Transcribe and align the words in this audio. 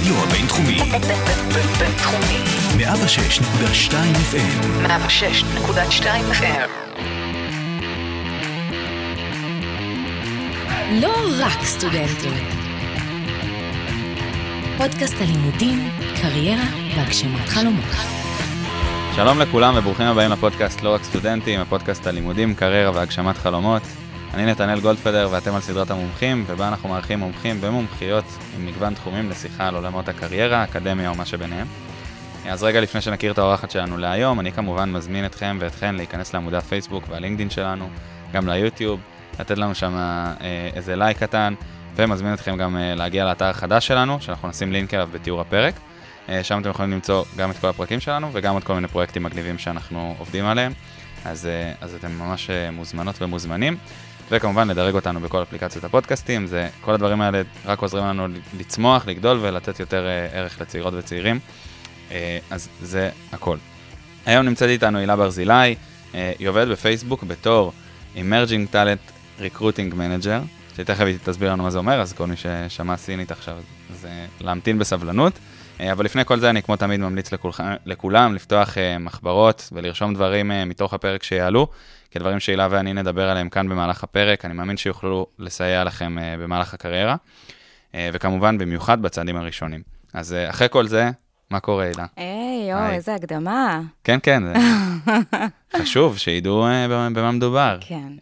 הרדיו 0.00 0.24
הבינתחומי. 0.24 0.78
בינתחומי. 1.78 2.38
106.2 2.78 3.92
FM. 4.32 4.86
106.2 4.86 6.04
FM. 6.32 6.70
לא 10.92 11.12
רק 11.40 11.64
סטודנטים. 11.64 12.32
פודקאסט 14.78 15.14
הלימודים, 15.20 15.88
קריירה 16.22 16.64
והגשמת 16.96 17.48
חלומות. 17.48 17.84
שלום 19.16 19.38
לכולם 19.38 19.74
וברוכים 19.76 20.06
הבאים 20.06 20.30
לפודקאסט 20.30 20.82
לא 20.82 20.94
רק 20.94 21.02
סטודנטים, 21.02 21.60
הפודקאסט 21.60 22.06
הלימודים, 22.06 22.54
קריירה 22.54 22.90
והגשמת 22.94 23.38
חלומות. 23.38 23.82
אני 24.34 24.46
נתנאל 24.46 24.80
גולדפדר 24.80 25.28
ואתם 25.30 25.54
על 25.54 25.60
סדרת 25.60 25.90
המומחים, 25.90 26.44
ובה 26.46 26.68
אנחנו 26.68 26.88
מארחים 26.88 27.18
מומחים 27.18 27.58
ומומחיות 27.60 28.24
עם 28.56 28.66
מגוון 28.66 28.94
תחומים 28.94 29.30
לשיחה 29.30 29.68
על 29.68 29.74
עולמות 29.74 30.08
הקריירה, 30.08 30.58
האקדמיה 30.58 31.12
מה 31.12 31.24
שביניהם. 31.24 31.66
אז 32.48 32.62
רגע 32.62 32.80
לפני 32.80 33.00
שנכיר 33.00 33.32
את 33.32 33.38
האורחת 33.38 33.70
שלנו 33.70 33.98
להיום, 33.98 34.40
אני 34.40 34.52
כמובן 34.52 34.92
מזמין 34.92 35.26
אתכם 35.26 35.56
ואתכן 35.60 35.94
להיכנס 35.94 36.34
לעמודי 36.34 36.56
הפייסבוק 36.56 37.04
והלינקדאין 37.08 37.50
שלנו, 37.50 37.88
גם 38.32 38.48
ליוטיוב, 38.48 39.00
לתת 39.40 39.58
לנו 39.58 39.74
שם 39.74 39.96
אה, 39.96 40.70
איזה 40.74 40.96
לייק 40.96 41.18
קטן, 41.18 41.54
ומזמין 41.96 42.34
אתכם 42.34 42.56
גם 42.56 42.76
אה, 42.76 42.94
להגיע 42.94 43.24
לאתר 43.24 43.44
החדש 43.44 43.86
שלנו, 43.86 44.20
שאנחנו 44.20 44.48
נשים 44.48 44.72
לינק 44.72 44.94
אליו 44.94 45.08
בתיאור 45.12 45.40
הפרק. 45.40 45.74
אה, 46.28 46.44
שם 46.44 46.60
אתם 46.60 46.70
יכולים 46.70 46.90
למצוא 46.90 47.24
גם 47.36 47.50
את 47.50 47.58
כל 47.58 47.68
הפרקים 47.68 48.00
שלנו 48.00 48.30
וגם 48.32 48.54
עוד 48.54 48.64
כל 48.64 48.74
מיני 48.74 48.88
פרויקטים 48.88 49.22
מגניבים 49.22 49.58
שאנחנו 49.58 50.14
עובדים 50.18 50.44
עליהם. 50.44 50.72
אז, 51.24 51.48
אז 51.80 51.94
אתם 51.94 52.12
ממש 52.12 52.50
מוזמנות 52.72 53.22
ומוזמנים. 53.22 53.76
וכמובן 54.30 54.68
לדרג 54.68 54.94
אותנו 54.94 55.20
בכל 55.20 55.42
אפליקציות 55.42 55.84
הפודקאסטים, 55.84 56.46
זה, 56.46 56.68
כל 56.80 56.94
הדברים 56.94 57.20
האלה 57.20 57.42
רק 57.66 57.78
עוזרים 57.78 58.04
לנו 58.04 58.26
לצמוח, 58.58 59.06
לגדול 59.06 59.38
ולתת 59.40 59.80
יותר 59.80 60.06
אה, 60.06 60.28
ערך 60.32 60.60
לצעירות 60.60 60.94
וצעירים. 60.96 61.40
אה, 62.10 62.38
אז 62.50 62.68
זה 62.82 63.10
הכל. 63.32 63.56
היום 64.26 64.46
נמצאת 64.46 64.68
איתנו 64.68 64.98
הילה 64.98 65.16
ברזילי, 65.16 65.74
אה, 66.14 66.32
היא 66.38 66.48
עובדת 66.48 66.68
בפייסבוק 66.68 67.24
בתור 67.24 67.72
Emerging 68.16 68.72
Talent 68.72 69.12
Recruiting 69.40 69.94
Manager, 69.94 70.46
שתכף 70.76 71.04
היא 71.04 71.18
תסביר 71.24 71.52
לנו 71.52 71.62
מה 71.62 71.70
זה 71.70 71.78
אומר, 71.78 72.00
אז 72.00 72.12
כל 72.12 72.26
מי 72.26 72.34
ששמע 72.36 72.96
סינית 72.96 73.30
עכשיו, 73.30 73.56
אז 73.92 74.06
אה, 74.06 74.26
להמתין 74.40 74.78
בסבלנות. 74.78 75.32
אבל 75.92 76.04
לפני 76.04 76.24
כל 76.24 76.40
זה, 76.40 76.50
אני 76.50 76.62
כמו 76.62 76.76
תמיד 76.76 77.00
ממליץ 77.00 77.32
לכולכם, 77.32 77.64
לכולם 77.86 78.34
לפתוח 78.34 78.76
מחברות 79.00 79.68
ולרשום 79.72 80.14
דברים 80.14 80.50
מתוך 80.66 80.94
הפרק 80.94 81.22
שיעלו, 81.22 81.68
כדברים 82.10 82.40
שהילה 82.40 82.68
ואני 82.70 82.92
נדבר 82.92 83.30
עליהם 83.30 83.48
כאן 83.48 83.68
במהלך 83.68 84.04
הפרק, 84.04 84.44
אני 84.44 84.54
מאמין 84.54 84.76
שיוכלו 84.76 85.26
לסייע 85.38 85.84
לכם 85.84 86.18
אה, 86.18 86.34
במהלך 86.38 86.74
הקריירה, 86.74 87.16
אה, 87.94 88.10
וכמובן 88.12 88.58
במיוחד 88.58 89.02
בצעדים 89.02 89.36
הראשונים. 89.36 89.82
אז 90.14 90.32
אה, 90.32 90.50
אחרי 90.50 90.68
כל 90.70 90.86
זה, 90.86 91.10
מה 91.50 91.60
קורה, 91.60 91.84
הילה? 91.84 92.06
היי, 92.16 92.70
יואו. 92.70 92.90
איזה 92.90 93.14
הקדמה. 93.14 93.80
כן, 94.04 94.18
כן, 94.22 94.42
חשוב 95.76 96.18
שידעו 96.18 96.66
במה 96.88 97.32
מדובר. 97.32 97.78
כן. 97.80 98.12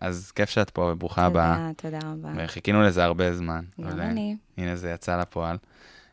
אז 0.00 0.32
כיף 0.34 0.50
שאת 0.50 0.70
פה 0.70 0.82
וברוכה 0.92 1.26
הבאה. 1.26 1.56
תודה, 1.76 1.98
תודה 1.98 2.10
רבה. 2.12 2.28
וחיכינו 2.36 2.82
לזה 2.82 3.04
הרבה 3.04 3.32
זמן. 3.32 3.64
גם 3.80 4.00
אני. 4.00 4.36
הנה 4.58 4.76
זה 4.76 4.90
יצא 4.90 5.20
לפועל. 5.20 5.56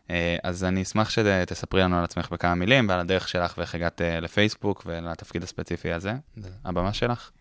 אה, 0.10 0.38
אז 0.44 0.64
אני 0.64 0.82
אשמח 0.82 1.10
שתספרי 1.10 1.82
לנו 1.82 1.98
על 1.98 2.04
עצמך 2.04 2.30
בכמה 2.32 2.56
מילים 2.56 2.90
ועל 2.90 3.00
הדרך 3.00 3.28
שלך 3.28 3.58
ואיך 3.58 3.76
הגעת 3.76 4.02
אה, 4.02 4.20
לפייסבוק 4.20 4.84
ולתפקיד 4.86 5.44
הספציפי 5.44 5.92
הזה. 5.92 6.14
זה 6.38 6.50
הבמה 6.66 6.94
שלך. 6.94 7.32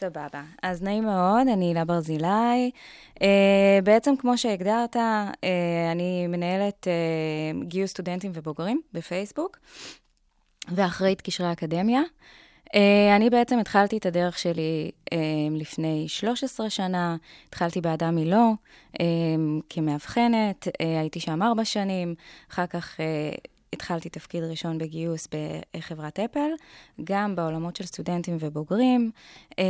סבבה. 0.00 0.42
אז 0.62 0.82
נעים 0.82 1.04
מאוד, 1.04 1.48
אני 1.52 1.64
הילה 1.64 1.84
ברזילי. 1.84 2.70
Uh, 3.14 3.22
בעצם, 3.84 4.14
כמו 4.18 4.38
שהגדרת, 4.38 4.96
uh, 4.96 4.98
אני 5.92 6.26
מנהלת 6.26 6.86
uh, 6.86 7.64
גיוס 7.64 7.90
סטודנטים 7.90 8.30
ובוגרים 8.34 8.80
בפייסבוק, 8.92 9.58
ואחראית 10.74 11.20
קשרי 11.20 11.52
אקדמיה. 11.52 12.00
אני 13.16 13.30
בעצם 13.30 13.58
התחלתי 13.58 13.96
את 13.96 14.06
הדרך 14.06 14.38
שלי 14.38 14.90
uh, 15.10 15.14
לפני 15.50 16.04
13 16.08 16.70
שנה, 16.70 17.16
התחלתי 17.48 17.80
באדם 17.80 18.14
מילוא 18.14 18.52
uh, 18.94 19.00
כמאבחנת, 19.70 20.68
הייתי 20.78 21.20
שם 21.20 21.42
ארבע 21.42 21.64
שנים, 21.64 22.14
אחר 22.50 22.66
כך 22.66 23.00
התחלתי 23.72 24.08
תפקיד 24.08 24.44
ראשון 24.44 24.78
בגיוס 24.78 25.28
בחברת 25.76 26.18
אפל, 26.18 26.50
גם 27.04 27.36
בעולמות 27.36 27.76
של 27.76 27.84
סטודנטים 27.84 28.36
ובוגרים, 28.40 29.10
אה, 29.58 29.64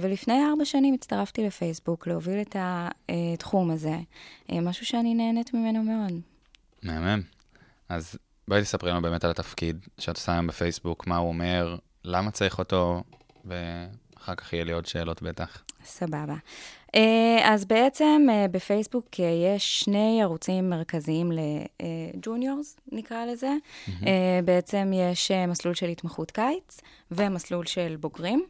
ולפני 0.00 0.44
ארבע 0.50 0.64
שנים 0.64 0.94
הצטרפתי 0.94 1.46
לפייסבוק 1.46 2.06
להוביל 2.06 2.40
את 2.40 2.56
התחום 2.58 3.70
הזה, 3.70 3.96
אה, 4.52 4.60
משהו 4.60 4.86
שאני 4.86 5.14
נהנית 5.14 5.54
ממנו 5.54 5.82
מאוד. 5.82 6.20
מהמם. 6.82 7.22
אז 7.88 8.18
בואי 8.48 8.62
תספרי 8.62 8.90
לנו 8.90 9.02
באמת 9.02 9.24
על 9.24 9.30
התפקיד 9.30 9.86
שאת 9.98 10.16
עושה 10.16 10.32
היום 10.32 10.46
בפייסבוק, 10.46 11.06
מה 11.06 11.16
הוא 11.16 11.28
אומר, 11.28 11.76
למה 12.04 12.30
צריך 12.30 12.58
אותו, 12.58 13.02
ואחר 13.44 14.34
כך 14.34 14.52
יהיה 14.52 14.64
לי 14.64 14.72
עוד 14.72 14.86
שאלות 14.86 15.22
בטח. 15.22 15.62
סבבה. 15.84 16.34
אה, 16.94 17.40
אז 17.44 17.64
בעצם 17.64 18.26
אה, 18.30 18.48
בפייסבוק 18.48 19.06
אה, 19.20 19.24
יש 19.24 19.80
שני 19.80 20.22
ערוצים 20.22 20.70
מרכזיים 20.70 21.32
לג'וניורס, 21.32 22.76
נקרא 22.92 23.24
לזה. 23.24 23.52
אה, 24.06 24.40
בעצם 24.44 24.90
יש 24.94 25.30
מסלול 25.30 25.74
של 25.74 25.88
התמחות 25.88 26.30
קיץ 26.30 26.80
ומסלול 27.10 27.66
של 27.66 27.96
בוגרים. 28.00 28.44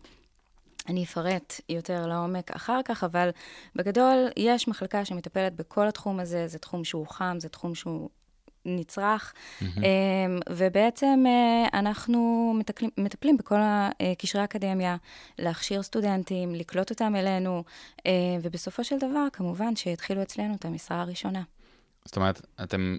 אני 0.88 1.04
אפרט 1.04 1.60
יותר 1.68 2.06
לעומק 2.06 2.50
אחר 2.50 2.80
כך, 2.84 3.04
אבל 3.04 3.30
בגדול 3.76 4.28
יש 4.36 4.68
מחלקה 4.68 5.04
שמטפלת 5.04 5.56
בכל 5.56 5.88
התחום 5.88 6.20
הזה, 6.20 6.48
זה 6.48 6.58
תחום 6.58 6.84
שהוא 6.84 7.06
חם, 7.06 7.36
זה 7.40 7.48
תחום 7.48 7.74
שהוא 7.74 8.08
נצרך, 8.66 9.32
אמ, 9.62 9.68
ובעצם 10.50 11.24
אה, 11.26 11.78
אנחנו 11.78 12.52
מטפלים, 12.58 12.90
מטפלים 12.98 13.36
בכל 13.36 13.58
הקשרי 13.60 14.40
האקדמיה, 14.40 14.96
להכשיר 15.38 15.82
סטודנטים, 15.82 16.54
לקלוט 16.54 16.90
אותם 16.90 17.16
אלינו, 17.16 17.64
אה, 18.06 18.12
ובסופו 18.42 18.84
של 18.84 18.98
דבר, 18.98 19.26
כמובן, 19.32 19.76
שיתחילו 19.76 20.22
אצלנו 20.22 20.54
את 20.54 20.64
המשרה 20.64 21.00
הראשונה. 21.00 21.42
זאת 22.04 22.16
אומרת, 22.16 22.46
אתם, 22.62 22.96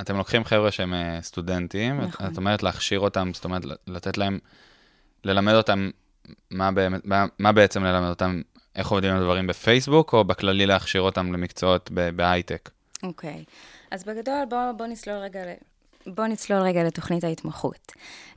אתם 0.00 0.16
לוקחים 0.16 0.44
חבר'ה 0.44 0.70
שהם 0.70 0.94
אה, 0.94 1.18
סטודנטים, 1.22 2.00
נכון. 2.00 2.26
את 2.26 2.36
אומרת 2.36 2.62
להכשיר 2.62 3.00
אותם, 3.00 3.30
זאת 3.34 3.44
אומרת, 3.44 3.62
לתת 3.86 4.18
להם, 4.18 4.38
ללמד 5.24 5.54
אותם 5.54 5.90
מה, 6.50 6.72
באמת, 6.72 7.00
מה, 7.04 7.26
מה 7.38 7.52
בעצם 7.52 7.84
ללמד 7.84 8.08
אותם, 8.08 8.42
איך 8.76 8.88
עובדים 8.88 9.10
עם 9.10 9.16
הדברים 9.16 9.46
בפייסבוק, 9.46 10.12
או 10.12 10.24
בכללי 10.24 10.66
להכשיר 10.66 11.00
אותם 11.00 11.32
למקצועות 11.32 11.90
ב- 11.94 12.10
בהייטק? 12.16 12.70
אוקיי. 13.02 13.44
אז 13.94 14.04
בגדול, 14.04 14.44
בואו 14.48 14.76
בוא 14.76 14.86
נצלול 14.86 15.16
רגע 15.16 15.40
ל... 15.46 15.48
בואו 16.06 16.26
נצלול 16.26 16.62
רגע 16.62 16.84
לתוכנית 16.84 17.24
ההתמחות. 17.24 17.92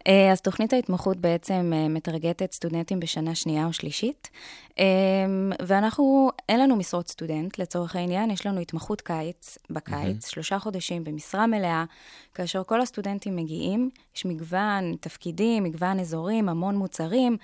אה, 0.07 0.31
אז 0.31 0.41
תוכנית 0.41 0.73
ההתמחות 0.73 1.17
בעצם 1.17 1.71
אה, 1.75 1.87
מטרגטת 1.87 2.51
סטודנטים 2.51 2.99
בשנה 2.99 3.35
שנייה 3.35 3.65
או 3.65 3.73
שלישית, 3.73 4.29
אה, 4.79 4.85
ואנחנו, 5.61 6.29
אין 6.49 6.59
לנו 6.59 6.75
משרות 6.75 7.07
סטודנט, 7.07 7.57
לצורך 7.57 7.95
העניין, 7.95 8.31
יש 8.31 8.45
לנו 8.45 8.59
התמחות 8.59 9.01
קיץ 9.01 9.57
בקיץ, 9.69 10.27
שלושה 10.27 10.59
חודשים 10.59 11.03
במשרה 11.03 11.47
מלאה, 11.47 11.85
כאשר 12.33 12.63
כל 12.63 12.81
הסטודנטים 12.81 13.35
מגיעים, 13.35 13.89
יש 14.15 14.25
מגוון 14.25 14.95
תפקידים, 14.99 15.63
מגוון 15.63 15.99
אזורים, 15.99 16.49
המון 16.49 16.75
מוצרים, 16.75 17.37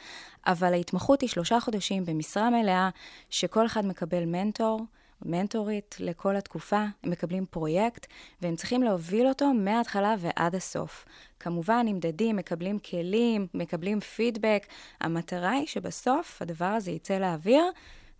אבל 0.47 0.73
ההתמחות 0.73 1.21
היא 1.21 1.29
שלושה 1.29 1.59
חודשים 1.59 2.05
במשרה 2.05 2.49
מלאה, 2.49 2.89
שכל 3.29 3.65
אחד 3.65 3.85
מקבל 3.85 4.25
מנטור. 4.25 4.79
מנטורית 5.25 5.95
לכל 5.99 6.35
התקופה, 6.35 6.85
הם 7.03 7.11
מקבלים 7.11 7.45
פרויקט, 7.45 8.07
והם 8.41 8.55
צריכים 8.55 8.83
להוביל 8.83 9.27
אותו 9.27 9.53
מההתחלה 9.53 10.15
ועד 10.19 10.55
הסוף. 10.55 11.05
כמובן, 11.39 11.85
נמדדים, 11.85 12.35
מקבלים 12.35 12.79
כלים, 12.79 13.47
מקבלים 13.53 13.99
פידבק. 13.99 14.65
המטרה 15.01 15.51
היא 15.51 15.67
שבסוף 15.67 16.41
הדבר 16.41 16.65
הזה 16.65 16.91
יצא 16.91 17.17
לאוויר, 17.17 17.63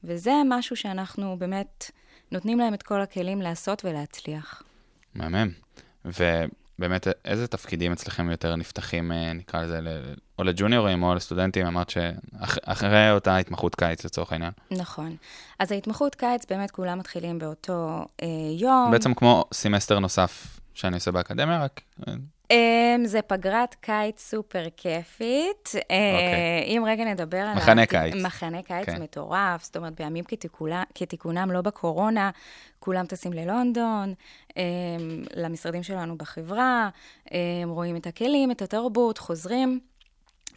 וזה 0.04 0.34
משהו 0.46 0.76
שאנחנו 0.76 1.38
באמת 1.40 1.92
נותנים 2.32 2.60
להם 2.60 2.74
את 2.74 2.84
כל 2.84 3.02
הכלים 3.02 3.42
לעשות 3.42 3.86
ולהצליח. 3.86 4.64
מהמם. 5.16 5.50
ובאמת, 6.80 7.08
איזה 7.26 7.48
תפקידים 7.48 7.92
אצלכם 7.92 8.30
יותר 8.30 8.56
נפתחים, 8.56 9.12
אה, 9.12 9.34
נקרא 9.34 9.64
לזה, 9.64 9.80
או 10.40 10.44
לג'וניורים 10.44 11.04
או 11.04 11.16
לסטודנטים? 11.16 11.66
אמרת 11.66 11.90
שאחרי 11.90 13.12
אותה 13.12 13.38
התמחות 13.38 13.76
קיץ, 13.76 14.06
לצורך 14.06 14.32
העניין. 14.32 14.52
נכון. 14.72 15.16
אז 15.60 15.72
ההתמחות 15.72 16.16
קיץ, 16.16 16.46
באמת 16.50 16.72
כולם 16.72 17.00
מתחילים 17.00 17.40
באותו 17.40 18.06
אה, 18.22 18.28
יום. 18.58 18.92
בעצם 18.92 19.14
כמו 19.14 19.46
סמסטר 19.54 20.00
נוסף 20.00 20.60
שאני 20.74 20.96
עושה 20.96 21.12
באקדמיה, 21.12 21.64
רק... 21.64 21.82
אה, 22.52 22.56
Um, 23.04 23.08
זה 23.08 23.22
פגרת 23.22 23.76
קיץ 23.82 24.20
סופר 24.30 24.64
כיפית. 24.78 25.68
Okay. 25.68 25.78
אוקיי. 25.80 26.66
אם 26.68 26.84
רגע 26.88 27.06
נדבר 27.06 27.38
על... 27.38 27.56
מחנה 27.56 27.86
קיץ. 27.86 28.14
מחנה 28.16 28.62
קיץ 28.62 28.86
כן. 28.86 29.02
מטורף, 29.02 29.64
זאת 29.64 29.78
אומרת, 29.78 29.94
בימים 29.96 30.24
כתיקולה- 30.24 30.84
כתיקונם, 30.96 31.52
לא 31.52 31.62
בקורונה, 31.62 32.30
כולם 32.80 33.06
טסים 33.06 33.34
ללונדון, 33.34 34.14
um, 34.50 34.54
למשרדים 35.36 35.84
שלנו 35.84 36.18
בחברה, 36.18 36.90
um, 37.26 37.32
רואים 37.66 37.96
את 37.96 38.08
הכלים, 38.08 38.52
את 38.52 38.62
התרבות, 38.62 39.18
חוזרים. 39.18 39.80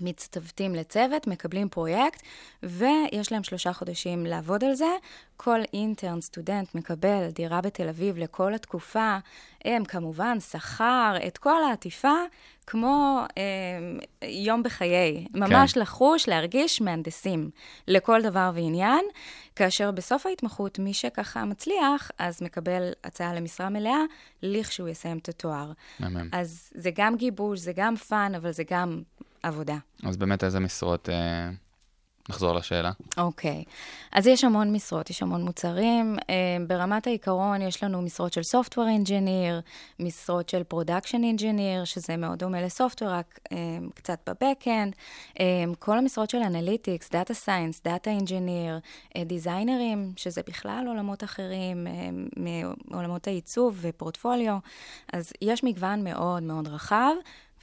מצטוותים 0.00 0.74
לצוות, 0.74 1.26
מקבלים 1.26 1.68
פרויקט, 1.68 2.22
ויש 2.62 3.32
להם 3.32 3.42
שלושה 3.42 3.72
חודשים 3.72 4.26
לעבוד 4.26 4.64
על 4.64 4.74
זה. 4.74 4.90
כל 5.36 5.60
אינטרן, 5.72 6.20
סטודנט, 6.20 6.74
מקבל 6.74 7.28
דירה 7.30 7.60
בתל 7.60 7.88
אביב 7.88 8.18
לכל 8.18 8.54
התקופה. 8.54 9.18
הם 9.64 9.84
כמובן 9.84 10.40
שכר, 10.40 11.14
את 11.26 11.38
כל 11.38 11.64
העטיפה, 11.64 12.14
כמו 12.66 13.24
אה, 13.38 14.28
יום 14.28 14.62
בחיי. 14.62 15.26
ממש 15.34 15.72
כן. 15.72 15.80
לחוש, 15.80 16.28
להרגיש 16.28 16.80
מהנדסים 16.80 17.50
לכל 17.88 18.22
דבר 18.22 18.50
ועניין, 18.54 19.04
כאשר 19.56 19.90
בסוף 19.90 20.26
ההתמחות, 20.26 20.78
מי 20.78 20.94
שככה 20.94 21.44
מצליח, 21.44 22.10
אז 22.18 22.42
מקבל 22.42 22.92
הצעה 23.04 23.34
למשרה 23.34 23.68
מלאה, 23.68 24.00
לכשהוא 24.42 24.88
יסיים 24.88 25.18
את 25.18 25.28
התואר. 25.28 25.72
מהמם. 26.00 26.28
אז 26.32 26.70
זה 26.74 26.90
גם 26.94 27.16
גיבוש, 27.16 27.60
זה 27.60 27.72
גם 27.76 27.96
fun, 27.96 28.34
אבל 28.34 28.52
זה 28.52 28.62
גם 28.70 29.02
עבודה. 29.46 29.76
אז 30.02 30.16
באמת 30.16 30.44
איזה 30.44 30.60
משרות, 30.60 31.08
אה, 31.08 31.50
נחזור 32.28 32.54
לשאלה. 32.54 32.90
אוקיי. 33.16 33.64
אז 34.12 34.26
יש 34.26 34.44
המון 34.44 34.72
משרות, 34.72 35.10
יש 35.10 35.22
המון 35.22 35.42
מוצרים. 35.42 36.16
אה, 36.30 36.34
ברמת 36.66 37.06
העיקרון 37.06 37.62
יש 37.62 37.82
לנו 37.82 38.02
משרות 38.02 38.32
של 38.32 38.40
Software 38.40 39.04
Engineer, 39.04 39.62
משרות 40.00 40.48
של 40.48 40.62
Production 40.74 41.38
Engineer, 41.38 41.84
שזה 41.84 42.16
מאוד 42.16 42.38
דומה 42.38 42.62
לסופטוור, 42.62 43.10
רק 43.10 43.38
אה, 43.52 43.56
קצת 43.94 44.28
בבקאנד. 44.28 44.94
אה, 45.40 45.44
כל 45.78 45.98
המשרות 45.98 46.30
של 46.30 46.38
Analytics, 46.42 47.08
Data 47.08 47.46
Science, 47.46 47.86
Data 47.86 48.22
Engineer, 48.22 48.80
אה, 49.16 49.24
דיזיינרים, 49.24 50.12
שזה 50.16 50.40
בכלל 50.46 50.84
עולמות 50.88 51.24
אחרים, 51.24 51.86
אה, 51.86 51.92
מעולמות 52.90 53.26
העיצוב 53.26 53.78
ופורטפוליו. 53.80 54.56
אז 55.12 55.32
יש 55.42 55.64
מגוון 55.64 56.04
מאוד 56.04 56.42
מאוד 56.42 56.68
רחב. 56.68 57.12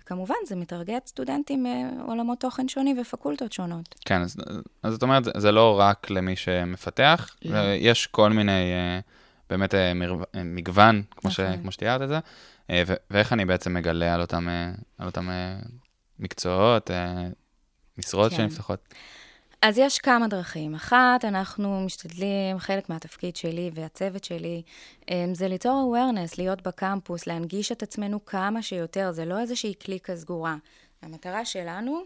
וכמובן, 0.04 0.36
זה 0.48 0.56
מטרגט 0.56 1.08
סטודנטים 1.08 1.64
מעולמות 1.64 2.40
תוכן 2.40 2.68
שונים 2.68 3.00
ופקולטות 3.02 3.54
שונות. 3.54 3.96
כן, 4.06 4.22
אז, 4.22 4.38
אז 4.84 4.94
זאת 4.94 5.04
אומרת, 5.04 5.24
זה 5.38 5.52
לא 5.52 5.80
רק 5.80 6.10
למי 6.10 6.36
שמפתח, 6.36 7.36
לא. 7.46 7.58
יש 7.76 8.08
כל 8.08 8.30
מיני, 8.30 8.52
אה, 8.52 9.00
באמת 9.50 9.76
אה, 9.76 9.92
אה, 10.36 10.44
מגוון, 10.44 11.04
כמו, 11.12 11.32
ש, 11.32 11.40
נכון. 11.40 11.62
כמו 11.62 11.72
שתיארת 11.72 12.02
את 12.02 12.08
זה, 12.08 12.20
אה, 12.70 12.84
ו- 12.88 12.94
ואיך 13.12 13.34
אני 13.34 13.46
בעצם 13.46 13.74
מגלה 13.74 14.14
על 14.14 14.22
אותם, 14.22 14.50
אה, 14.50 14.72
על 14.98 15.06
אותם 15.06 15.30
אה, 15.30 15.56
מקצועות, 16.20 16.92
אה, 16.92 17.28
משרות 17.98 18.32
כן. 18.32 18.38
שנפתחות. 18.38 18.94
אז 19.64 19.78
יש 19.78 20.00
כמה 20.00 20.28
דרכים. 20.28 20.76
אחת, 20.76 21.26
אנחנו 21.26 21.82
משתדלים, 21.86 22.60
חלק 22.60 22.90
מהתפקיד 22.90 23.36
שלי 23.36 23.72
והצוות 23.74 24.24
שלי, 24.24 24.62
אמ, 25.10 25.36
זה 25.36 25.48
ליצור 25.48 25.96
awareness, 25.96 26.36
להיות 26.38 26.62
בקמפוס, 26.68 27.28
להנגיש 27.28 27.72
את 27.72 27.84
עצמנו 27.84 28.26
כמה 28.26 28.62
שיותר, 28.62 29.12
זה 29.12 29.26
לא 29.26 29.40
איזושהי 29.40 29.74
קליקה 29.74 30.16
סגורה. 30.16 30.56
המטרה 31.02 31.46
שלנו 31.46 32.04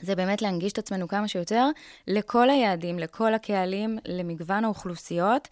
זה 0.00 0.16
באמת 0.16 0.42
להנגיש 0.42 0.72
את 0.72 0.78
עצמנו 0.78 1.08
כמה 1.08 1.28
שיותר 1.28 1.68
לכל 2.08 2.50
היעדים, 2.50 2.98
לכל 2.98 3.34
הקהלים, 3.34 3.98
למגוון 4.04 4.64
האוכלוסיות. 4.64 5.48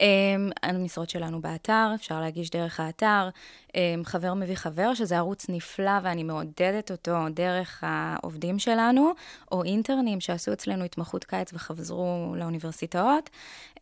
אמ, 0.00 0.50
המשרות 0.62 1.10
שלנו 1.10 1.40
באתר, 1.40 1.92
אפשר 1.94 2.20
להגיש 2.20 2.50
דרך 2.50 2.80
האתר. 2.80 3.28
אמ, 3.74 4.02
חבר 4.04 4.34
מביא 4.34 4.54
חבר, 4.54 4.94
שזה 4.94 5.16
ערוץ 5.16 5.46
נפלא 5.48 5.98
ואני 6.02 6.22
מעודדת 6.22 6.90
אותו 6.90 7.16
דרך 7.34 7.84
העובדים 7.86 8.58
שלנו, 8.58 9.12
או 9.52 9.64
אינטרנים 9.64 10.20
שעשו 10.20 10.52
אצלנו 10.52 10.84
התמחות 10.84 11.24
קיץ 11.24 11.52
וחזרו 11.52 12.34
לאוניברסיטאות. 12.36 13.30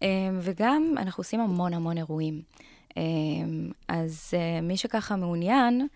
אמ, 0.03 0.39
וגם 0.41 0.95
אנחנו 0.97 1.21
עושים 1.21 1.41
המון 1.41 1.75
המון 1.75 1.97
אירועים. 1.97 2.43
אז 3.89 4.31
אה, 4.35 4.61
מי 4.61 4.77
שככה 4.77 5.17
מעוניין, 5.17 5.89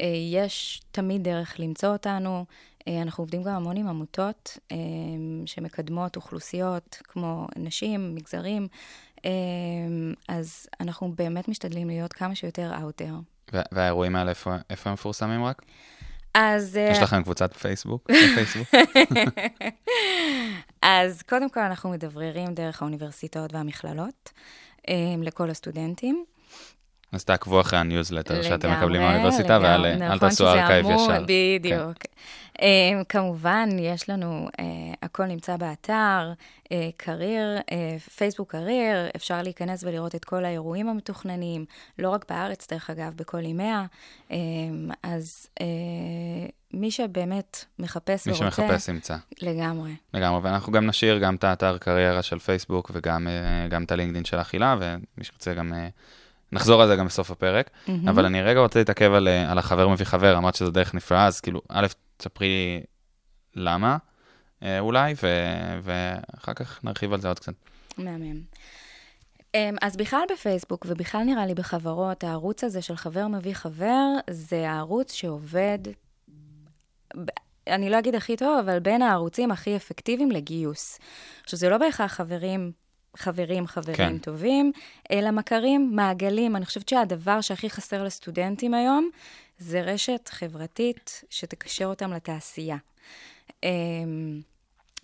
אה, 0.00 0.06
יש 0.32 0.82
תמיד 0.90 1.22
דרך 1.22 1.60
למצוא 1.60 1.88
אותנו. 1.88 2.44
אה, 2.88 3.02
אנחנו 3.02 3.22
עובדים 3.22 3.42
גם 3.42 3.54
המון 3.54 3.76
עם 3.76 3.88
עמותות 3.88 4.58
שמקדמות 5.46 6.16
אוכלוסיות 6.16 6.98
כמו 7.04 7.46
נשים, 7.56 8.14
מגזרים, 8.14 8.68
אז 10.28 10.66
אנחנו 10.80 11.12
באמת 11.16 11.48
משתדלים 11.48 11.88
להיות 11.88 12.12
כמה 12.12 12.34
שיותר. 12.34 12.72
וה- 13.52 13.62
והאירועים 13.72 14.16
האלה, 14.16 14.30
איפה, 14.30 14.54
איפה 14.70 14.90
הם 14.90 14.94
מפורסמים 14.94 15.44
רק? 15.44 15.62
אז, 16.34 16.76
אה, 16.76 16.88
יש 16.92 17.02
לכם 17.02 17.22
קבוצת 17.22 17.56
פייסבוק? 17.56 18.10
בפייסבוק? 18.32 18.68
אז 20.82 21.22
קודם 21.22 21.50
כל 21.50 21.60
אנחנו 21.60 21.90
מדבררים 21.90 22.54
דרך 22.54 22.82
האוניברסיטאות 22.82 23.52
והמכללות 23.54 24.32
אה, 24.88 24.94
לכל 25.22 25.50
הסטודנטים. 25.50 26.24
אז 27.12 27.24
תעקבו 27.24 27.60
אחרי 27.60 27.78
הניוזלטר 27.78 28.42
שאתם 28.42 28.72
מקבלים 28.72 29.02
מהאוניברסיטה, 29.02 29.58
ואל. 29.62 29.86
אל 29.86 29.96
נכון 29.96 30.18
תעשו 30.18 30.46
archive 30.48 30.86
ישר. 30.86 31.06
כן. 31.06 31.22
בדיוק. 31.26 31.96
אמ, 32.56 32.60
כמובן, 33.08 33.68
יש 33.80 34.10
לנו, 34.10 34.48
אה, 34.48 34.62
הכל 35.02 35.24
נמצא 35.24 35.56
באתר, 35.56 36.32
uh, 36.64 36.68
career, 36.96 37.58
אה, 37.58 38.10
פייסבוק 38.10 38.50
career, 38.50 39.08
אפשר 39.16 39.42
להיכנס 39.42 39.84
ולראות 39.84 40.14
את 40.14 40.24
כל 40.24 40.44
האירועים 40.44 40.88
המתוכננים, 40.88 41.64
לא 41.98 42.10
רק 42.10 42.24
בארץ, 42.28 42.66
דרך 42.70 42.90
אגב, 42.90 43.12
בכל 43.16 43.44
EMEA. 43.44 43.86
אמ, 44.28 44.32
אז 45.02 45.48
אה, 45.60 45.62
מי 46.72 46.90
שבאמת 46.90 47.64
מחפש 47.78 48.26
מי 48.26 48.32
ורוצה... 48.32 48.50
שמחפש 48.56 48.88
ימצא. 48.88 49.16
לגמרי. 49.42 49.94
לגמרי, 50.14 50.40
ואנחנו 50.42 50.72
גם 50.72 50.86
נשאיר 50.86 51.18
גם 51.18 51.34
את 51.34 51.44
האתר 51.44 51.78
קריירה 51.78 52.22
של 52.22 52.38
פייסבוק 52.38 52.90
וגם 52.94 53.28
אה, 53.28 53.68
גם 53.68 53.84
את 53.84 53.92
הלינקדאין 53.92 54.24
של 54.24 54.40
אכילה, 54.40 54.76
ומי 54.80 55.24
שרוצה 55.24 55.54
גם, 55.54 55.72
אה, 55.74 55.88
נחזור 56.52 56.82
על 56.82 56.88
זה 56.88 56.96
גם 56.96 57.06
בסוף 57.06 57.30
הפרק. 57.30 57.70
מהמם. 57.88 58.08
אבל 58.08 58.24
אני 58.24 58.42
רגע 58.42 58.60
רוצה 58.60 58.78
להתעכב 58.78 59.12
על, 59.12 59.28
אה, 59.28 59.50
על 59.50 59.58
החבר 59.58 59.88
מביא 59.88 60.06
חבר, 60.06 60.36
אמרת 60.36 60.54
שזו 60.54 60.70
דרך 60.70 60.94
נפלאה, 60.94 61.26
אז 61.26 61.40
כאילו, 61.40 61.60
א', 61.68 61.86
תספרי 62.16 62.82
למה, 63.54 63.96
אה, 64.62 64.78
אולי, 64.78 65.14
ו, 65.22 65.26
ואחר 65.82 66.54
כך 66.54 66.84
נרחיב 66.84 67.12
על 67.12 67.20
זה 67.20 67.28
עוד 67.28 67.38
קצת. 67.38 67.52
מהמם. 67.98 68.40
אמ, 69.54 69.76
אז 69.82 69.96
בכלל 69.96 70.22
בפייסבוק, 70.32 70.86
ובכלל 70.88 71.22
נראה 71.22 71.46
לי 71.46 71.54
בחברות, 71.54 72.24
הערוץ 72.24 72.64
הזה 72.64 72.82
של 72.82 72.96
חבר 72.96 73.28
מביא 73.28 73.54
חבר, 73.54 74.06
זה 74.30 74.70
הערוץ 74.70 75.12
שעובד, 75.12 75.78
אני 77.66 77.90
לא 77.90 77.98
אגיד 77.98 78.14
הכי 78.14 78.36
טוב, 78.36 78.58
אבל 78.58 78.78
בין 78.78 79.02
הערוצים 79.02 79.50
הכי 79.50 79.76
אפקטיביים 79.76 80.30
לגיוס. 80.30 80.98
עכשיו, 81.42 81.58
זה 81.58 81.68
לא 81.68 81.78
בהכרח 81.78 82.12
חברים, 82.12 82.72
חברים, 83.18 83.66
חברים 83.66 83.96
כן. 83.96 84.18
טובים, 84.18 84.72
אלא 85.10 85.30
מכרים, 85.30 85.90
מעגלים. 85.94 86.56
אני 86.56 86.64
חושבת 86.64 86.88
שהדבר 86.88 87.40
שהכי 87.40 87.70
חסר 87.70 88.04
לסטודנטים 88.04 88.74
היום, 88.74 89.10
זה 89.58 89.80
רשת 89.80 90.28
חברתית 90.32 91.24
שתקשר 91.30 91.84
אותם 91.84 92.12
לתעשייה. 92.12 92.76
אמ, 93.62 94.40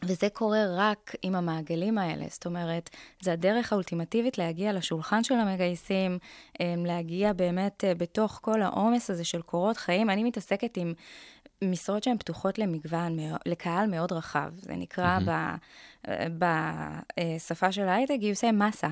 וזה 0.03 0.29
קורה 0.33 0.65
רק 0.77 1.15
עם 1.23 1.35
המעגלים 1.35 1.99
האלה. 1.99 2.25
זאת 2.31 2.47
אומרת, 2.47 2.91
זה 3.23 3.33
הדרך 3.33 3.73
האולטימטיבית 3.73 4.39
להגיע 4.39 4.73
לשולחן 4.73 5.25
של 5.25 5.35
המגייסים, 5.35 6.19
אמ, 6.61 6.87
להגיע 6.87 7.33
באמת 7.33 7.85
אה, 7.85 7.95
בתוך 7.95 8.39
כל 8.43 8.63
העומס 8.63 9.11
הזה 9.11 9.25
של 9.25 9.43
קורות 9.43 9.77
חיים. 9.77 10.11
אני 10.11 10.25
מתעסקת 10.25 10.77
עם 10.77 10.95
משרות 11.63 12.03
שהן 12.03 12.19
פתוחות 12.19 12.59
למגוון, 12.59 13.17
לקהל 13.47 13.87
מאוד 13.87 14.13
רחב. 14.13 14.51
זה 14.57 14.73
נקרא 14.77 15.19
ב- 15.27 15.55
אה, 16.09 16.27
בשפה 16.39 17.73
של 17.73 17.89
ההייטק 17.89 18.15
גיוסי 18.19 18.51
מסה. 18.51 18.89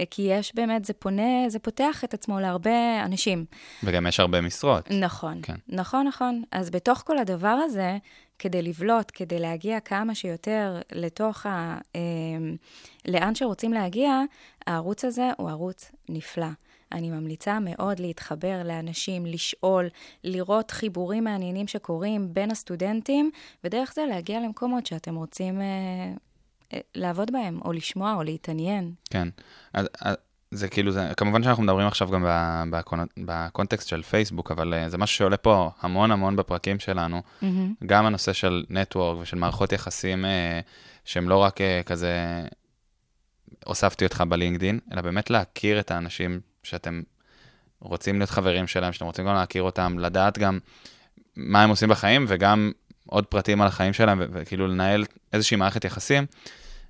אה, 0.00 0.04
כי 0.10 0.22
יש 0.22 0.54
באמת, 0.54 0.84
זה 0.84 0.92
פונה, 0.92 1.48
זה 1.48 1.58
פותח 1.58 2.04
את 2.04 2.14
עצמו 2.14 2.40
להרבה 2.40 3.04
אנשים. 3.04 3.44
וגם 3.84 4.06
יש 4.06 4.20
הרבה 4.20 4.40
משרות. 4.40 4.90
נכון, 4.90 5.40
כן. 5.42 5.52
כן. 5.52 5.76
נכון, 5.76 6.06
נכון. 6.06 6.42
אז 6.50 6.70
בתוך 6.70 7.02
כל 7.06 7.18
הדבר 7.18 7.48
הזה, 7.48 7.98
כדי 8.38 8.62
לבלוט, 8.62 9.10
כדי 9.14 9.38
להגיע 9.38 9.80
כמה 9.80 10.14
שיותר 10.14 10.80
לתוך 10.92 11.46
ה... 11.46 11.78
אה, 11.96 12.00
לאן 13.08 13.34
שרוצים 13.34 13.72
להגיע, 13.72 14.20
הערוץ 14.66 15.04
הזה 15.04 15.30
הוא 15.36 15.50
ערוץ 15.50 15.90
נפלא. 16.08 16.46
אני 16.92 17.10
ממליצה 17.10 17.58
מאוד 17.60 18.00
להתחבר 18.00 18.62
לאנשים, 18.64 19.26
לשאול, 19.26 19.88
לראות 20.24 20.70
חיבורים 20.70 21.24
מעניינים 21.24 21.66
שקורים 21.66 22.34
בין 22.34 22.50
הסטודנטים, 22.50 23.30
ודרך 23.64 23.92
זה 23.94 24.02
להגיע 24.08 24.40
למקומות 24.40 24.86
שאתם 24.86 25.14
רוצים 25.14 25.60
אה, 25.60 25.66
אה, 26.72 26.80
לעבוד 26.94 27.32
בהם, 27.32 27.58
או 27.64 27.72
לשמוע, 27.72 28.14
או 28.14 28.22
להתעניין. 28.22 28.92
כן. 29.10 29.28
אז, 29.72 29.88
אז, 30.00 30.16
זה 30.52 30.68
כאילו, 30.68 30.92
זה, 30.92 31.12
כמובן 31.16 31.42
שאנחנו 31.42 31.62
מדברים 31.62 31.86
עכשיו 31.86 32.10
גם 32.10 32.26
בקונ- 32.70 33.24
בקונטקסט 33.24 33.88
של 33.88 34.02
פייסבוק, 34.02 34.50
אבל 34.50 34.74
אה, 34.74 34.88
זה 34.88 34.98
משהו 34.98 35.16
שעולה 35.16 35.36
פה 35.36 35.70
המון 35.80 36.10
המון 36.10 36.36
בפרקים 36.36 36.78
שלנו. 36.78 37.22
גם 37.86 38.06
הנושא 38.06 38.32
של 38.32 38.64
נטוורק 38.70 39.18
ושל 39.20 39.36
מערכות 39.36 39.72
יחסים 39.72 40.24
אה, 40.24 40.60
שהם 41.04 41.28
לא 41.28 41.36
רק 41.36 41.60
אה, 41.60 41.82
כזה, 41.86 42.42
הוספתי 43.64 44.04
אותך 44.04 44.24
בלינקדין, 44.28 44.78
אלא 44.92 45.02
באמת 45.02 45.30
להכיר 45.30 45.80
את 45.80 45.90
האנשים 45.90 46.40
שאתם 46.62 47.02
רוצים 47.80 48.18
להיות 48.18 48.30
חברים 48.30 48.66
שלהם, 48.66 48.92
שאתם 48.92 49.04
רוצים 49.04 49.26
גם 49.26 49.34
להכיר 49.34 49.62
אותם, 49.62 49.98
לדעת 49.98 50.38
גם 50.38 50.58
מה 51.36 51.62
הם 51.62 51.70
עושים 51.70 51.88
בחיים, 51.88 52.24
וגם 52.28 52.72
עוד 53.06 53.26
פרטים 53.26 53.62
על 53.62 53.68
החיים 53.68 53.92
שלהם, 53.92 54.22
וכאילו 54.32 54.66
לנהל 54.68 55.04
איזושהי 55.32 55.56
מערכת 55.56 55.84
יחסים. 55.84 56.26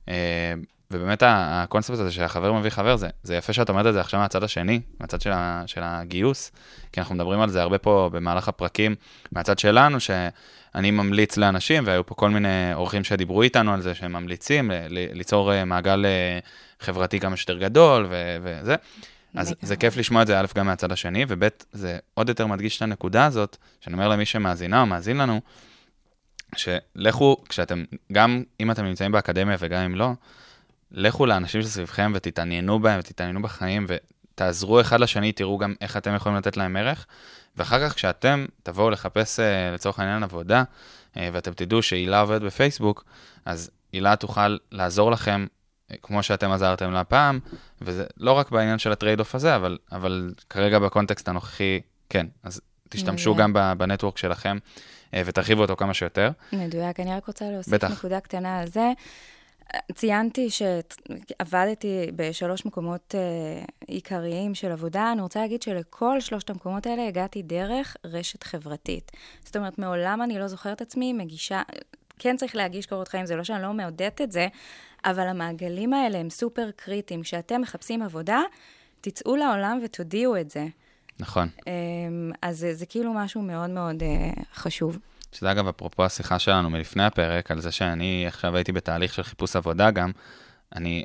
אה, 0.09 0.55
ובאמת 0.91 1.23
הקונספט 1.26 1.99
הזה 1.99 2.12
שהחבר 2.12 2.52
מביא 2.52 2.71
חבר, 2.71 2.97
זה, 2.97 3.09
זה 3.23 3.37
יפה 3.37 3.52
שאת 3.52 3.69
אומרת 3.69 3.87
את 3.87 3.93
זה 3.93 4.00
עכשיו 4.00 4.21
מהצד 4.21 4.43
השני, 4.43 4.81
מהצד 5.00 5.21
של, 5.21 5.31
ה, 5.33 5.62
של 5.67 5.81
הגיוס, 5.85 6.52
כי 6.93 7.00
אנחנו 7.00 7.14
מדברים 7.14 7.41
על 7.41 7.50
זה 7.50 7.62
הרבה 7.62 7.79
פה 7.79 8.11
במהלך 8.12 8.49
הפרקים, 8.49 8.95
מהצד 9.33 9.59
שלנו, 9.59 10.00
שאני 10.00 10.91
ממליץ 10.91 11.37
לאנשים, 11.37 11.83
והיו 11.87 12.07
פה 12.07 12.14
כל 12.14 12.31
מיני 12.31 12.75
אורחים 12.75 13.05
שדיברו 13.05 13.43
איתנו 13.43 13.75
על 13.75 13.81
זה, 13.81 13.95
שהם 13.95 14.12
ממליצים 14.12 14.71
ל- 14.71 14.75
ל- 14.88 15.09
ליצור 15.12 15.52
אה, 15.52 15.64
מעגל 15.64 16.05
אה, 16.07 16.38
חברתי 16.81 17.21
כמה 17.21 17.37
שיותר 17.37 17.59
גדול, 17.59 18.07
ו- 18.11 18.37
וזה. 18.43 18.76
אז. 19.35 19.55
זה 19.62 19.77
כיף 19.77 19.97
לשמוע 19.97 20.23
את 20.23 20.27
זה, 20.27 20.41
א', 20.41 20.47
גם 20.55 20.67
מהצד 20.67 20.93
השני, 20.93 21.25
וב', 21.29 21.49
זה 21.73 21.99
עוד 22.15 22.29
יותר 22.29 22.47
מדגיש 22.47 22.77
את 22.77 22.83
הנקודה 22.83 23.27
הזאת, 23.27 23.57
שאני 23.81 23.95
אומר 23.95 24.09
למי 24.09 24.25
שמאזינה 24.25 24.81
או 24.81 24.87
מאזין 24.87 25.17
לנו, 25.17 25.41
שלכו, 26.57 27.37
כשאתם, 27.49 27.85
גם 28.12 28.43
אם 28.61 28.71
אתם 28.71 28.85
נמצאים 28.85 29.12
באקדמיה 29.12 29.57
וגם 29.59 29.83
אם 29.83 29.95
לא, 29.95 30.11
לכו 30.91 31.27
לאנשים 31.27 31.62
שסביבכם 31.62 32.12
ותתעניינו 32.15 32.81
בהם 32.81 32.99
ותתעניינו 32.99 33.43
בחיים 33.43 33.87
ותעזרו 33.89 34.81
אחד 34.81 35.01
לשני, 35.01 35.33
תראו 35.33 35.59
גם 35.59 35.75
איך 35.81 35.97
אתם 35.97 36.15
יכולים 36.15 36.39
לתת 36.39 36.57
להם 36.57 36.77
ערך, 36.77 37.07
ואחר 37.57 37.89
כך 37.89 37.95
כשאתם 37.95 38.47
תבואו 38.62 38.91
לחפש 38.91 39.41
אה, 39.41 39.71
לצורך 39.75 39.99
העניין 39.99 40.23
עבודה, 40.23 40.62
אה, 41.17 41.29
ואתם 41.33 41.53
תדעו 41.53 41.83
שהילה 41.83 42.21
עובדת 42.21 42.43
בפייסבוק, 42.43 43.05
אז 43.45 43.71
הילה 43.93 44.17
תוכל 44.17 44.57
לעזור 44.73 45.11
לכם 45.11 45.47
כמו 46.03 46.23
שאתם 46.23 46.51
עזרתם 46.51 46.93
לה 46.93 47.05
פעם, 47.05 47.41
וזה 47.81 48.05
לא 48.17 48.33
רק 48.33 48.51
בעניין 48.51 48.79
של 48.79 48.93
ה 48.93 48.97
trade-off 48.97 49.35
הזה, 49.35 49.57
אבל, 49.57 49.79
אבל 49.93 50.35
כרגע 50.51 50.79
בקונטקסט 50.79 51.29
הנוכחי, 51.29 51.81
כן, 52.09 52.27
אז 52.43 52.61
תשתמשו 52.89 53.35
מעולה. 53.35 53.45
גם 53.45 53.79
ב 53.79 53.84
network 53.84 54.19
שלכם 54.19 54.59
אה, 55.15 55.23
ותרחיבו 55.27 55.63
אותו 55.63 55.77
כמה 55.77 55.95
שיותר. 55.95 56.31
מדויק, 56.53 57.01
אני 57.01 57.15
רק 57.15 57.27
רוצה 57.27 57.51
להוסיף 57.51 57.75
בטח. 57.75 57.91
נקודה 57.91 58.21
קטנה 58.21 58.59
על 58.59 58.69
זה. 58.69 58.93
ציינתי 59.95 60.49
שעבדתי 60.51 62.07
בשלוש 62.17 62.67
מקומות 62.67 63.15
אה, 63.15 63.65
עיקריים 63.87 64.55
של 64.55 64.73
עבודה. 64.73 65.13
אני 65.13 65.21
רוצה 65.21 65.41
להגיד 65.41 65.63
שלכל 65.63 66.21
שלושת 66.21 66.51
המקומות 66.51 66.87
האלה 66.87 67.09
הגעתי 67.09 67.43
דרך 67.43 67.97
רשת 68.05 68.43
חברתית. 68.43 69.13
זאת 69.45 69.57
אומרת, 69.57 69.79
מעולם 69.79 70.23
אני 70.23 70.39
לא 70.39 70.49
זוכרת 70.49 70.81
עצמי 70.81 71.13
מגישה, 71.13 71.63
כן 72.19 72.37
צריך 72.37 72.57
להגיש 72.57 72.87
קורות 72.87 73.09
חיים, 73.09 73.27
זה 73.27 73.37
לא 73.37 73.45
שאני 73.45 73.63
לא 73.63 73.73
מעודדת 73.73 74.21
את 74.21 74.33
זה, 74.33 74.49
אבל 75.05 75.29
המעגלים 75.29 75.93
האלה 75.93 76.19
הם 76.19 76.31
סופר 76.31 76.71
קריטיים. 76.77 77.23
כשאתם 77.23 77.61
מחפשים 77.61 78.03
עבודה, 78.03 78.41
תצאו 79.01 79.37
לעולם 79.37 79.81
ותודיעו 79.85 80.37
את 80.37 80.51
זה. 80.51 80.67
נכון. 81.21 81.49
אה, 81.67 81.73
אז 82.43 82.59
זה, 82.59 82.75
זה 82.75 82.87
כאילו 82.87 83.13
משהו 83.13 83.43
מאוד 83.43 83.71
מאוד 83.71 84.03
אה, 84.03 84.31
חשוב. 84.55 84.99
שזה 85.33 85.53
אגב, 85.53 85.69
אפרופו 85.69 86.05
השיחה 86.05 86.39
שלנו 86.39 86.71
מלפני 86.71 87.05
הפרק, 87.05 87.51
על 87.51 87.61
זה 87.61 87.73
שאני 87.73 88.25
עכשיו 88.27 88.57
הייתי 88.57 88.73
בתהליך 88.73 89.15
של 89.15 89.23
חיפוש 89.23 89.57
עבודה 89.57 89.91
גם, 89.91 90.11
אני, 90.76 91.05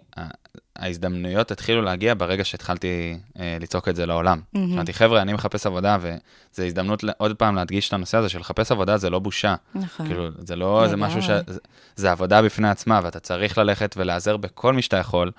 ההזדמנויות 0.76 1.52
התחילו 1.52 1.82
להגיע 1.82 2.14
ברגע 2.18 2.46
שהתחלתי 2.46 3.18
אה, 3.40 3.58
לצעוק 3.60 3.88
את 3.88 3.96
זה 3.96 4.06
לעולם. 4.06 4.40
Mm-hmm. 4.40 4.60
אמרתי, 4.60 4.94
חבר'ה, 4.94 5.22
אני 5.22 5.34
מחפש 5.34 5.66
עבודה, 5.66 5.98
וזו 6.02 6.64
הזדמנות 6.64 7.04
עוד 7.18 7.36
פעם 7.36 7.56
להדגיש 7.56 7.88
את 7.88 7.94
הנושא 7.94 8.18
הזה 8.18 8.30
של 8.30 8.40
לחפש 8.40 8.72
עבודה 8.72 8.98
זה 8.98 9.10
לא 9.10 9.20
בושה. 9.20 9.56
נכון. 9.76 10.08
כאילו, 10.08 10.28
זה 10.40 10.56
לא 10.56 10.84
איזה 10.84 10.96
משהו 10.98 11.22
ש... 11.22 11.30
לגמרי. 11.30 11.44
זה- 11.54 11.60
זה 11.96 12.12
עבודה 12.12 12.42
בפני 12.42 12.70
עצמה, 12.70 13.00
ואתה 13.04 13.20
צריך 13.20 13.58
ללכת 13.58 13.96
ולהיעזר 13.98 14.38
בכל 14.38 14.74
מי 14.74 14.82
שאתה 14.82 14.98
יכול. 14.98 15.32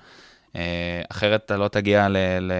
אה, 0.55 0.61
אחרת 1.11 1.41
אתה 1.45 1.57
לא 1.57 1.67
תגיע 1.67 2.07
ל- 2.09 2.17
ל- 2.41 2.51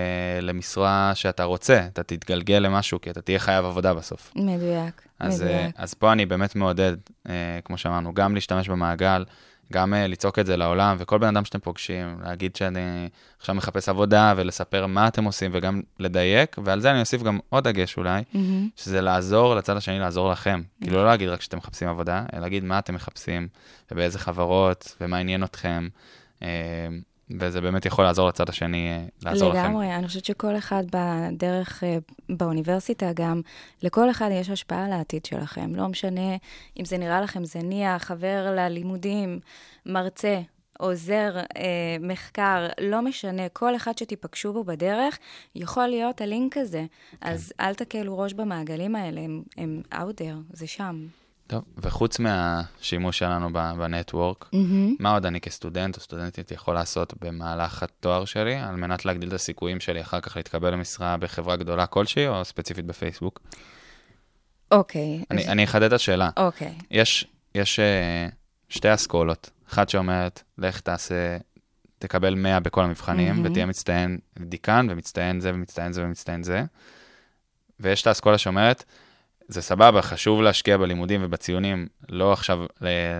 למשרה 0.41 1.11
שאתה 1.15 1.43
רוצה, 1.43 1.85
אתה 1.93 2.03
תתגלגל 2.03 2.55
למשהו, 2.59 3.01
כי 3.01 3.09
אתה 3.09 3.21
תהיה 3.21 3.39
חייב 3.39 3.65
עבודה 3.65 3.93
בסוף. 3.93 4.31
מדויק, 4.35 5.01
אז, 5.19 5.41
אה, 5.43 5.47
מדויק. 5.47 5.75
אז 5.77 5.93
פה 5.93 6.11
אני 6.11 6.25
באמת 6.25 6.55
מעודד, 6.55 6.93
אה, 7.29 7.33
כמו 7.65 7.77
שאמרנו, 7.77 8.13
גם 8.13 8.35
להשתמש 8.35 8.69
במעגל, 8.69 9.23
גם 9.73 9.93
אה, 9.93 10.07
לצעוק 10.07 10.39
את 10.39 10.45
זה 10.45 10.57
לעולם, 10.57 10.95
וכל 10.99 11.17
בן 11.17 11.27
אדם 11.27 11.45
שאתם 11.45 11.59
פוגשים, 11.59 12.19
להגיד 12.23 12.55
שאני 12.55 13.09
עכשיו 13.39 13.55
מחפש 13.55 13.89
עבודה 13.89 14.33
ולספר 14.37 14.87
מה 14.87 15.07
אתם 15.07 15.23
עושים 15.23 15.51
וגם 15.53 15.81
לדייק, 15.99 16.55
ועל 16.63 16.79
זה 16.79 16.91
אני 16.91 16.99
אוסיף 16.99 17.23
גם 17.23 17.39
עוד 17.49 17.67
דגש 17.67 17.97
אולי, 17.97 18.23
מהמם. 18.33 18.69
שזה 18.75 19.01
לעזור 19.01 19.55
לצד 19.55 19.77
השני 19.77 19.99
לעזור 19.99 20.31
לכם. 20.31 20.61
כאילו 20.81 20.97
לא 20.97 21.05
להגיד 21.05 21.29
רק 21.29 21.41
שאתם 21.41 21.57
מחפשים 21.57 21.87
עבודה, 21.87 22.25
אלא 22.33 22.41
להגיד 22.41 22.63
מה 22.63 22.79
אתם 22.79 22.95
מחפשים, 22.95 23.47
ובאיזה 23.91 24.19
חברות, 24.19 24.95
ומה 25.01 25.17
עניין 25.17 25.43
אתכם, 25.43 25.87
אה, 26.43 26.47
וזה 27.39 27.61
באמת 27.61 27.85
יכול 27.85 28.05
לעזור 28.05 28.27
לצד 28.27 28.49
השני, 28.49 28.89
אה, 28.89 29.05
לעזור 29.23 29.49
לכם. 29.49 29.59
לגמרי, 29.59 29.95
אני 29.95 30.07
חושבת 30.07 30.25
שכל 30.25 30.57
אחד 30.57 30.83
בדרך, 30.91 31.83
אה, 31.83 31.97
באוניברסיטה 32.29 33.11
גם, 33.13 33.41
לכל 33.83 34.11
אחד 34.11 34.29
יש 34.31 34.49
השפעה 34.49 34.85
על 34.85 34.91
העתיד 34.91 35.25
שלכם. 35.25 35.75
לא 35.75 35.87
משנה 35.87 36.35
אם 36.79 36.85
זה 36.85 36.97
נראה 36.97 37.21
לכם 37.21 37.45
זניח, 37.45 38.03
חבר 38.03 38.53
ללימודים, 38.55 39.39
מרצה, 39.85 40.41
עוזר 40.79 41.37
אה, 41.37 41.97
מחקר, 41.99 42.67
לא 42.81 43.01
משנה, 43.01 43.49
כל 43.49 43.75
אחד 43.75 43.97
שתיפגשו 43.97 44.53
בו 44.53 44.63
בדרך, 44.63 45.17
יכול 45.55 45.87
להיות 45.87 46.21
הלינק 46.21 46.57
הזה. 46.57 46.85
אז 47.21 47.53
אל 47.59 47.73
תקלו 47.73 48.19
ראש 48.19 48.33
במעגלים 48.33 48.95
האלה, 48.95 49.21
הם, 49.21 49.43
הם 49.57 49.81
out 49.93 50.21
there, 50.21 50.53
זה 50.53 50.67
שם. 50.67 51.07
טוב, 51.49 51.63
וחוץ 51.77 52.19
מהשימוש 52.19 53.19
שלנו 53.19 53.53
בנטוורק, 53.53 54.49
מה 54.99 55.13
עוד 55.13 55.25
אני 55.25 55.41
כסטודנט 55.41 55.95
או 55.95 56.01
סטודנטית 56.01 56.51
יכול 56.51 56.73
לעשות 56.73 57.13
במהלך 57.21 57.83
התואר 57.83 58.25
שלי, 58.25 58.55
על 58.55 58.75
מנת 58.75 59.05
להגדיל 59.05 59.29
את 59.29 59.33
הסיכויים 59.33 59.79
שלי 59.79 60.01
אחר 60.01 60.19
כך 60.19 60.37
להתקבל 60.37 60.73
למשרה 60.73 61.17
בחברה 61.17 61.55
גדולה 61.55 61.85
כלשהי, 61.85 62.27
או 62.27 62.45
ספציפית 62.45 62.85
בפייסבוק? 62.85 63.39
אוקיי. 64.71 65.23
אני, 65.31 65.41
אז- 65.41 65.49
אני 65.49 65.63
אחדד 65.63 65.83
את 65.83 65.93
השאלה. 65.93 66.29
אוקיי. 66.37 66.73
יש, 66.91 67.27
יש 67.55 67.79
uh, 67.79 68.33
שתי 68.69 68.93
אסכולות. 68.93 69.49
אחת 69.69 69.89
שאומרת, 69.89 70.43
לך 70.57 70.79
תעשה, 70.79 71.37
תקבל 71.99 72.35
100 72.35 72.59
בכל 72.59 72.83
המבחנים, 72.83 73.35
מהמם. 73.35 73.51
ותהיה 73.51 73.65
מצטיין 73.65 74.19
דיקן, 74.39 74.87
ומצטיין 74.89 75.39
זה, 75.39 75.51
ומצטיין 75.53 75.93
זה, 75.93 76.03
ומצטיין 76.03 76.43
זה. 76.43 76.63
ויש 77.79 78.01
את 78.01 78.07
האסכולה 78.07 78.37
שאומרת, 78.37 78.83
זה 79.49 79.61
סבבה, 79.61 80.01
חשוב 80.01 80.41
להשקיע 80.41 80.77
בלימודים 80.77 81.21
ובציונים, 81.23 81.87
לא 82.09 82.33
עכשיו 82.33 82.59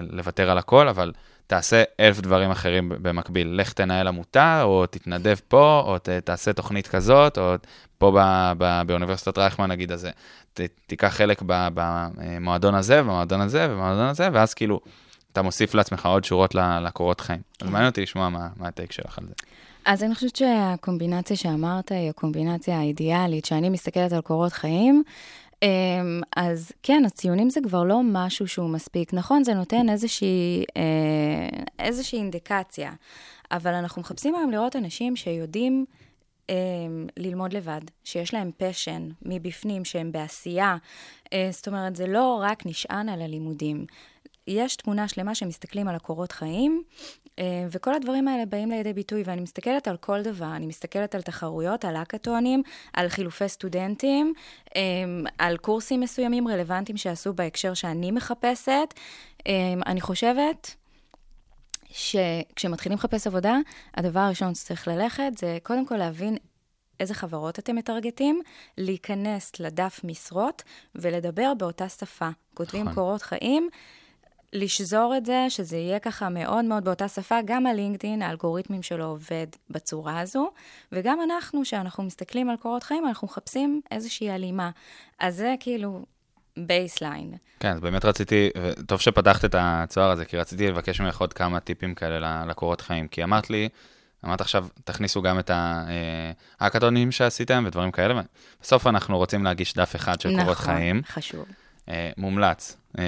לוותר 0.10 0.50
על 0.50 0.58
הכל, 0.58 0.88
אבל 0.88 1.12
תעשה 1.48 1.84
אלף 2.00 2.20
דברים 2.20 2.52
אחרים 2.52 2.90
במקביל. 2.90 3.48
לך 3.48 3.74
תנהל 3.74 4.08
עמותה, 4.08 4.64
או 4.64 4.86
תתנדב 4.86 5.36
פה, 5.48 5.84
או 5.86 5.98
ת, 5.98 6.10
תעשה 6.10 6.54
תוכנית 6.54 6.88
כזאת, 6.88 7.38
או 7.38 7.56
פה 7.98 8.12
ב, 8.16 8.52
ב, 8.58 8.82
באוניברסיטת 8.88 9.38
רייכמן 9.38 9.72
נגיד, 9.72 9.92
אז 9.92 10.08
ת, 10.54 10.62
תיקח 10.88 11.08
חלק 11.08 11.42
ב- 11.46 11.68
במועדון 11.74 12.76
הזה, 12.76 13.02
במועדון 13.02 13.42
הזה, 13.42 13.68
במועדון 13.68 14.06
הזה, 14.08 14.30
ואז 14.34 14.54
כאילו, 14.54 14.80
אתה 15.32 15.42
מוסיף 15.42 15.74
לעצמך 15.74 16.06
עוד 16.06 16.24
שורות 16.24 16.56
לקורות 16.56 17.22
חיים. 17.22 17.42
אז 17.62 17.68
כן. 17.68 17.74
מעניין 17.74 17.90
אותי 17.90 18.02
לשמוע 18.02 18.30
מה, 18.30 18.48
מה 18.58 18.68
הטייק 18.68 18.92
שלך 18.92 19.18
על 19.18 19.26
זה. 19.28 19.34
אז 19.86 20.04
אני 20.04 20.16
חושבת 20.16 20.36
שהקומבינציה 20.36 21.38
שאמרת 21.38 21.92
היא 21.92 22.10
הקומבינציה 22.10 22.80
האידיאלית, 22.80 23.46
שאני 23.46 23.70
מסתכלת 23.70 24.14
על 24.14 24.22
קורות 24.22 24.54
חיים. 24.54 25.04
אמ, 25.64 26.22
אז 26.36 26.72
כן, 26.84 27.04
הציונים 27.06 27.50
זה 27.50 27.60
כבר 27.64 27.84
לא 27.84 28.02
משהו 28.04 28.48
שהוא 28.48 28.70
מספיק. 28.70 29.14
נכון, 29.14 29.44
זה 29.44 29.54
נותן 29.54 29.90
איזושהי, 29.90 30.64
אה, 30.78 31.64
איזושהי 31.80 32.20
אינדיקציה, 32.20 32.92
אבל 33.52 33.74
אנחנו 33.74 34.02
מחפשים 34.02 34.36
היום 34.36 34.52
לראות 34.52 34.76
אנשים 34.76 35.16
שיודעים 35.16 35.86
אמ, 36.50 37.08
ללמוד 37.18 37.54
לבד, 37.54 37.82
שיש 38.04 38.34
להם 38.34 38.52
פשן 38.58 39.10
מבפנים, 39.22 39.86
שהם 39.86 40.12
בעשייה. 40.12 40.78
אה, 41.34 41.50
זאת 41.52 41.68
אומרת, 41.68 41.96
זה 41.96 42.08
לא 42.08 42.40
רק 42.44 42.66
נשען 42.66 43.10
על 43.10 43.22
הלימודים. 43.22 43.86
יש 44.48 44.76
תמונה 44.76 45.08
שלמה 45.08 45.36
שמסתכלים 45.36 45.88
על 45.88 45.96
הקורות 45.96 46.32
חיים, 46.32 46.84
וכל 47.72 47.94
הדברים 47.94 48.28
האלה 48.28 48.46
באים 48.46 48.72
לידי 48.72 48.94
ביטוי, 48.94 49.24
ואני 49.26 49.42
מסתכלת 49.42 49.88
על 49.88 49.98
כל 49.98 50.22
דבר, 50.22 50.56
אני 50.56 50.66
מסתכלת 50.66 51.16
על 51.16 51.22
תחרויות, 51.22 51.86
על 51.86 51.96
האקתונים, 51.96 52.64
על 52.94 53.10
חילופי 53.10 53.50
סטודנטים, 53.50 54.34
אה, 54.76 54.82
על 55.38 55.58
קורסים 55.58 56.00
מסוימים 56.00 56.48
רלוונטיים 56.48 56.98
שעשו 56.98 57.34
בהקשר 57.34 57.74
שאני 57.74 58.12
מחפשת. 58.12 58.94
אה, 59.48 59.54
אני 59.86 60.02
חושבת 60.02 60.76
שכשמתחילים 61.92 62.98
לחפש 62.98 63.28
עבודה, 63.28 63.58
הדבר 63.96 64.20
הראשון 64.20 64.56
שצריך 64.56 64.88
ללכת 64.88 65.32
זה 65.38 65.58
קודם 65.64 65.86
כל 65.86 65.98
להבין 65.98 66.38
איזה 67.00 67.14
חברות 67.14 67.60
אתם 67.60 67.76
מטרגטים, 67.76 68.42
להיכנס 68.78 69.60
לדף 69.60 70.02
משרות 70.04 70.64
ולדבר 70.96 71.54
באותה 71.58 71.90
שפה. 71.90 72.30
כותבים 72.54 72.82
נכון. 72.82 72.94
קורות 72.94 73.22
חיים, 73.22 73.70
לשזור 74.54 75.14
את 75.18 75.26
זה, 75.26 75.46
שזה 75.50 75.78
יהיה 75.78 76.00
ככה 76.00 76.30
מאוד 76.30 76.66
מאוד 76.66 76.86
באותה 76.86 77.08
שפה, 77.08 77.36
גם 77.46 77.66
הלינקדאין, 77.66 78.22
האלגוריתמים 78.22 78.84
שלו 78.84 79.06
עובד 79.06 79.48
בצורה 79.70 80.20
הזו, 80.20 80.52
וגם 80.92 81.20
אנחנו, 81.24 81.62
כשאנחנו 81.62 82.04
מסתכלים 82.04 82.50
על 82.50 82.56
קורות 82.58 82.84
חיים, 82.84 83.08
אנחנו 83.08 83.28
מחפשים 83.28 83.82
איזושהי 83.92 84.32
הלימה. 84.32 84.70
אז 85.20 85.36
זה 85.36 85.56
כאילו 85.60 86.06
baseline. 86.58 87.34
כן, 87.60 87.72
אז 87.72 87.80
באמת 87.80 88.06
רציתי, 88.06 88.50
טוב 88.88 89.00
שפתחת 89.00 89.46
את 89.46 89.56
הצוהר 89.58 90.12
הזה, 90.12 90.26
כי 90.26 90.38
רציתי 90.38 90.68
לבקש 90.68 91.02
ממך 91.02 91.22
עוד 91.22 91.34
כמה 91.34 91.60
טיפים 91.60 91.96
כאלה 91.96 92.46
לקורות 92.46 92.82
חיים. 92.82 93.08
כי 93.08 93.24
אמרת 93.24 93.50
לי, 93.50 93.70
אמרת 94.26 94.42
עכשיו, 94.42 94.68
תכניסו 94.84 95.22
גם 95.22 95.40
את 95.40 95.52
אה, 95.52 96.32
ההאקתונים 96.60 97.12
שעשיתם 97.12 97.64
ודברים 97.68 97.92
כאלה, 97.92 98.22
ובסוף 98.60 98.88
אנחנו 98.88 99.18
רוצים 99.18 99.44
להגיש 99.44 99.74
דף 99.74 99.96
אחד 99.96 100.22
של 100.22 100.30
קורות 100.40 100.58
חיים. 100.58 100.98
נכון, 100.98 101.12
חשוב. 101.16 101.46
אה, 101.90 102.12
מומלץ, 102.18 102.78
אה, 103.00 103.04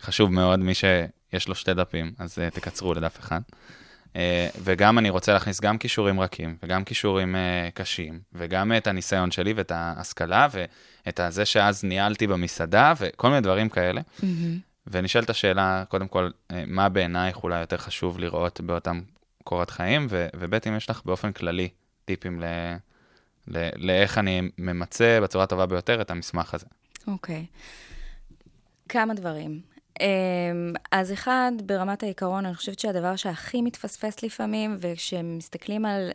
חשוב 0.00 0.32
מאוד, 0.32 0.58
מי 0.58 0.72
שיש 0.74 1.48
לו 1.48 1.54
שתי 1.54 1.74
דפים, 1.74 2.12
אז 2.18 2.38
אה, 2.38 2.50
תקצרו 2.50 2.94
לדף 2.94 3.18
אחד. 3.20 3.40
וגם 4.62 4.98
אני 4.98 5.10
רוצה 5.10 5.32
להכניס 5.32 5.60
גם 5.60 5.78
כישורים 5.78 6.20
רכים, 6.20 6.56
וגם 6.62 6.84
כישורים 6.84 7.36
קשים, 7.74 8.20
וגם 8.32 8.72
את 8.76 8.86
הניסיון 8.86 9.30
שלי 9.30 9.52
ואת 9.52 9.70
ההשכלה, 9.70 10.48
ואת 11.06 11.20
זה 11.28 11.44
שאז 11.44 11.84
ניהלתי 11.84 12.26
במסעדה, 12.26 12.92
וכל 12.98 13.28
מיני 13.28 13.40
דברים 13.40 13.68
כאלה. 13.68 14.00
ונשאלת 14.86 15.30
השאלה, 15.30 15.84
קודם 15.88 16.08
כל, 16.08 16.30
מה 16.66 16.88
בעינייך 16.88 17.42
אולי 17.42 17.60
יותר 17.60 17.76
חשוב 17.76 18.18
לראות 18.18 18.60
באותם 18.60 19.00
קורת 19.44 19.70
חיים, 19.70 20.06
ו- 20.10 20.26
וב' 20.36 20.54
אם 20.68 20.76
יש 20.76 20.90
לך 20.90 21.02
באופן 21.04 21.32
כללי 21.32 21.68
טיפים 22.04 22.40
ל- 22.40 22.74
ל- 23.48 23.86
לאיך 23.86 24.18
אני 24.18 24.42
ממצה 24.58 25.18
בצורה 25.22 25.44
הטובה 25.44 25.66
ביותר 25.66 26.00
את 26.00 26.10
המסמך 26.10 26.54
הזה. 26.54 26.66
אוקיי. 27.06 27.46
כמה 28.88 29.14
דברים. 29.14 29.74
אמ, 30.00 30.72
אז 30.92 31.12
אחד, 31.12 31.52
ברמת 31.64 32.02
העיקרון, 32.02 32.46
אני 32.46 32.54
חושבת 32.54 32.78
שהדבר 32.78 33.16
שהכי 33.16 33.62
מתפספס 33.62 34.22
לפעמים, 34.22 34.76
וכשמסתכלים 34.80 35.84
על 35.84 36.10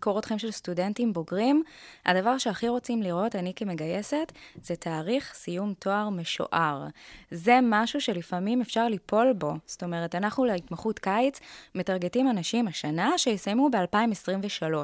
קורות 0.00 0.24
חיים 0.24 0.38
של 0.38 0.50
סטודנטים 0.50 1.12
בוגרים, 1.12 1.62
הדבר 2.06 2.38
שהכי 2.38 2.68
רוצים 2.68 3.02
לראות, 3.02 3.36
אני 3.36 3.52
כמגייסת, 3.56 4.32
זה 4.62 4.76
תאריך 4.76 5.34
סיום 5.34 5.74
תואר 5.78 6.08
משוער. 6.08 6.86
זה 7.30 7.58
משהו 7.62 8.00
שלפעמים 8.00 8.60
אפשר 8.60 8.88
ליפול 8.88 9.32
בו. 9.32 9.52
זאת 9.66 9.82
אומרת, 9.82 10.14
אנחנו 10.14 10.44
להתמחות 10.44 10.98
קיץ 10.98 11.40
מטרגטים 11.74 12.30
אנשים 12.30 12.68
השנה 12.68 13.18
שיסיימו 13.18 13.70
ב-2023. 13.70 14.74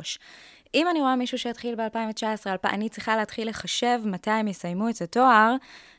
אם 0.75 0.87
אני 0.91 1.01
רואה 1.01 1.17
מישהו 1.17 1.39
שהתחיל 1.39 1.75
ב-2019, 1.75 2.47
אני 2.65 2.89
צריכה 2.89 3.17
להתחיל 3.17 3.49
לחשב 3.49 4.01
מתי 4.05 4.31
הם 4.31 4.49
יסיימו 4.49 4.89
את 4.89 5.03
התואר, 5.03 5.55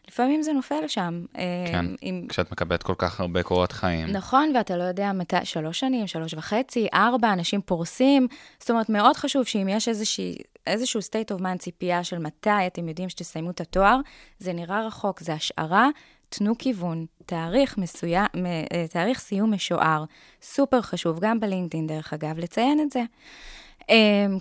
לפעמים 0.08 0.42
זה 0.42 0.54
נופל 0.54 0.88
שם. 0.88 1.26
כן, 1.34 1.40
אה, 1.40 1.96
עם... 2.02 2.26
כשאת 2.30 2.52
מקבלת 2.52 2.84
כל 2.84 2.94
כך 2.98 3.20
הרבה 3.20 3.44
קורות 3.44 3.72
חיים. 3.72 4.08
נכון, 4.08 4.52
ואתה 4.56 4.78
לא 4.78 4.84
יודע 4.84 5.12
מתי, 5.12 5.36
שלוש 5.44 5.80
שנים, 5.80 6.08
שלוש 6.08 6.34
וחצי, 6.34 6.88
ארבע, 6.94 7.34
אנשים 7.34 7.62
פורסים. 7.62 8.28
זאת 8.60 8.70
אומרת, 8.70 8.90
מאוד 8.90 9.16
חשוב 9.16 9.44
שאם 9.44 9.68
יש 9.70 9.88
איזושהי, 9.88 10.36
איזשהו 10.68 11.00
state 11.00 11.36
of 11.36 11.42
mind 11.42 11.58
ציפייה 11.58 12.04
של 12.04 12.18
מתי 12.18 12.68
אתם 12.68 12.88
יודעים 12.88 13.10
שתסיימו 13.10 13.50
את 13.50 13.62
התואר, 13.62 14.00
זה 14.40 14.54
נראה 14.54 14.88
רחוק, 14.88 15.20
זה 15.20 15.34
השערה. 15.34 15.90
תנו 16.30 16.58
כיוון, 16.58 17.06
תאריך 17.26 17.78
מסוים, 17.78 18.28
אה, 18.46 18.86
תאריך 18.90 19.20
סיום 19.20 19.54
משוער, 19.54 20.04
סופר 20.42 20.82
חשוב, 20.82 21.20
גם 21.20 21.40
בלינקדאין 21.40 21.88
דרך 21.88 22.14
אגב, 22.14 22.40
לציין 22.40 22.80
את 22.80 22.92
זה. 22.92 23.04
Um, 23.88 23.94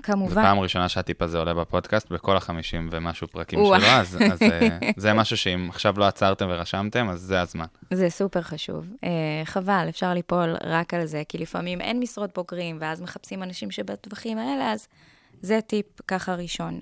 כמובן... 0.02 0.34
זו 0.34 0.40
פעם 0.40 0.58
ראשונה 0.58 0.88
שהטיפ 0.88 1.22
הזה 1.22 1.38
עולה 1.38 1.54
בפודקאסט, 1.54 2.10
בכל 2.10 2.36
החמישים 2.36 2.88
ומשהו 2.92 3.28
פרקים. 3.28 3.58
שלו, 3.58 3.76
אז, 3.76 4.18
אז 4.32 4.42
אה, 4.42 4.78
זה 4.96 5.12
משהו 5.12 5.36
שאם 5.36 5.66
עכשיו 5.70 5.98
לא 5.98 6.04
עצרתם 6.04 6.46
ורשמתם, 6.50 7.08
אז 7.08 7.20
זה 7.20 7.40
הזמן. 7.40 7.64
זה 7.92 8.10
סופר 8.10 8.42
חשוב. 8.42 8.86
Uh, 8.94 9.08
חבל, 9.44 9.86
אפשר 9.88 10.14
ליפול 10.14 10.56
רק 10.64 10.94
על 10.94 11.06
זה, 11.06 11.22
כי 11.28 11.38
לפעמים 11.38 11.80
אין 11.80 12.00
משרות 12.00 12.30
בוגרים, 12.34 12.78
ואז 12.80 13.00
מחפשים 13.00 13.42
אנשים 13.42 13.70
שבטווחים 13.70 14.38
האלה, 14.38 14.72
אז 14.72 14.88
זה 15.42 15.60
טיפ 15.60 15.86
ככה 16.08 16.34
ראשון. 16.34 16.80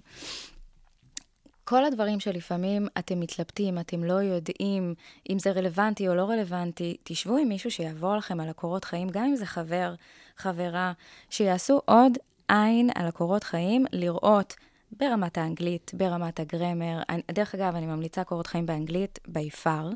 כל 1.65 1.85
הדברים 1.85 2.21
שלפעמים 2.21 2.89
אתם 2.99 3.21
מתלבטים, 3.21 3.79
אתם 3.79 4.05
לא 4.05 4.15
יודעים 4.15 4.95
אם 5.31 5.39
זה 5.39 5.51
רלוונטי 5.51 6.09
או 6.09 6.15
לא 6.15 6.23
רלוונטי, 6.23 6.97
תשבו 7.03 7.37
עם 7.37 7.49
מישהו 7.49 7.71
שיעבור 7.71 8.17
לכם 8.17 8.41
על 8.41 8.49
הקורות 8.49 8.85
חיים, 8.85 9.09
גם 9.09 9.25
אם 9.25 9.37
זה 9.37 9.47
חבר, 9.47 9.95
חברה, 10.37 10.93
שיעשו 11.31 11.81
עוד 11.85 12.13
עין 12.49 12.91
על 12.95 13.07
הקורות 13.07 13.45
חיים, 13.45 13.87
לראות 13.93 14.55
ברמת 14.99 15.39
האנגלית, 15.39 15.91
ברמת 15.95 16.41
הגרמר. 16.41 17.03
אני- 17.09 17.23
דרך 17.33 17.55
אגב, 17.55 17.77
אני 17.77 17.87
ממליצה 17.87 18.25
קורות 18.25 18.47
חיים 18.47 18.67
באנגלית, 18.67 19.19
by 19.29 19.63
far. 19.65 19.95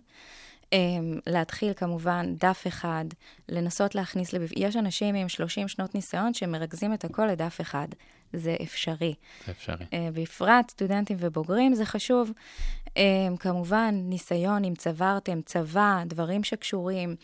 Um, 0.75 0.75
להתחיל 1.26 1.73
כמובן 1.73 2.35
דף 2.38 2.64
אחד, 2.69 3.05
לנסות 3.49 3.95
להכניס 3.95 4.33
לב... 4.33 4.50
יש 4.57 4.76
אנשים 4.76 5.14
עם 5.14 5.28
30 5.28 5.69
שנות 5.69 5.95
ניסיון 5.95 6.35
שמרכזים 6.35 6.95
את 6.95 7.05
הכל 7.05 7.26
לדף 7.26 7.61
אחד. 7.61 7.88
זה 8.33 8.57
אפשרי. 8.62 9.14
זה 9.47 9.52
אפשרי. 9.52 9.85
Uh, 9.90 9.95
בפרט 10.12 10.71
סטודנטים 10.71 11.17
ובוגרים, 11.21 11.75
זה 11.75 11.85
חשוב. 11.85 12.31
אמ, 12.87 12.90
כמובן, 13.40 13.95
ניסיון, 14.02 14.64
אם 14.64 14.75
צברתם, 14.75 15.40
צבא, 15.43 16.02
דברים 16.07 16.45
שקשורים. 16.45 17.17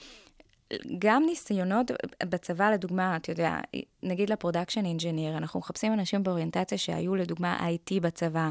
גם 0.99 1.23
ניסיונות 1.26 1.90
בצבא, 2.23 2.71
לדוגמה, 2.71 3.16
אתה 3.16 3.33
יודע, 3.33 3.57
נגיד 4.02 4.31
ל 4.30 4.35
production 4.35 4.84
engineer, 4.84 5.37
אנחנו 5.37 5.61
מחפשים 5.61 5.93
אנשים 5.93 6.23
באוריינטציה 6.23 6.78
שהיו 6.78 7.14
לדוגמה 7.14 7.59
IT 7.59 8.00
בצבא, 8.00 8.50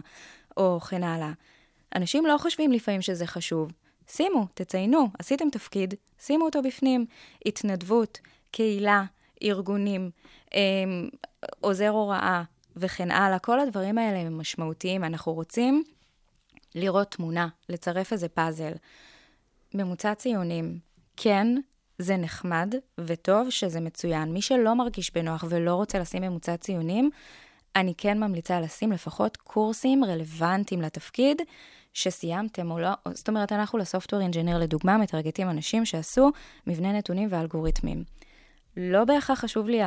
וכן 0.58 1.04
הלאה. 1.04 1.32
אנשים 1.96 2.26
לא 2.26 2.38
חושבים 2.38 2.72
לפעמים 2.72 3.02
שזה 3.02 3.28
חשוב. 3.28 3.72
שימו, 4.08 4.48
תציינו, 4.54 5.08
עשיתם 5.20 5.50
תפקיד, 5.50 5.94
שימו 6.20 6.46
אותו 6.46 6.62
בפנים. 6.62 7.06
התנדבות, 7.46 8.20
קהילה, 8.52 9.04
ארגונים, 9.44 10.10
אמ, 10.54 11.10
עוזר 11.62 11.90
הוראה 11.90 12.44
וכן 12.76 13.12
הלאה, 13.12 13.40
כל 13.40 13.60
הדברים 13.60 13.98
האלה 13.98 14.20
הם 14.20 14.38
משמעותיים. 14.38 15.04
אנחנו 15.04 15.34
רוצים 15.34 15.84
לראות 16.76 17.12
תמונה, 17.12 17.48
לצרף 17.70 18.14
איזה 18.14 18.30
פאזל. 18.30 18.72
ממוצע 19.74 20.16
ציונים, 20.16 20.80
כן, 21.18 21.48
זה 22.04 22.18
נחמד 22.18 22.76
וטוב 22.98 23.50
שזה 23.50 23.80
מצוין. 23.80 24.34
מי 24.34 24.42
שלא 24.42 24.76
מרגיש 24.76 25.14
בנוח 25.14 25.44
ולא 25.50 25.76
רוצה 25.76 26.00
לשים 26.00 26.22
ממוצע 26.22 26.58
ציונים, 26.58 27.10
אני 27.76 27.94
כן 27.98 28.20
ממליצה 28.20 28.60
לשים 28.60 28.92
לפחות 28.92 29.38
קורסים 29.38 30.04
רלוונטיים 30.04 30.82
לתפקיד 30.82 31.42
שסיימתם 31.94 32.72
או 32.72 32.80
לא. 32.80 32.90
זאת 33.14 33.30
אומרת, 33.30 33.52
אנחנו 33.52 33.78
לסופטוור 33.78 34.22
אינג'יניר, 34.22 34.58
לדוגמה, 34.58 34.98
מטרגטים 34.98 35.50
אנשים 35.50 35.86
שעשו 35.86 36.32
מבנה 36.68 36.92
נתונים 36.92 37.28
ואלגוריתמים. 37.32 38.04
לא 38.78 39.06
בהכרח 39.06 39.40
חשוב 39.40 39.70
לי 39.70 39.80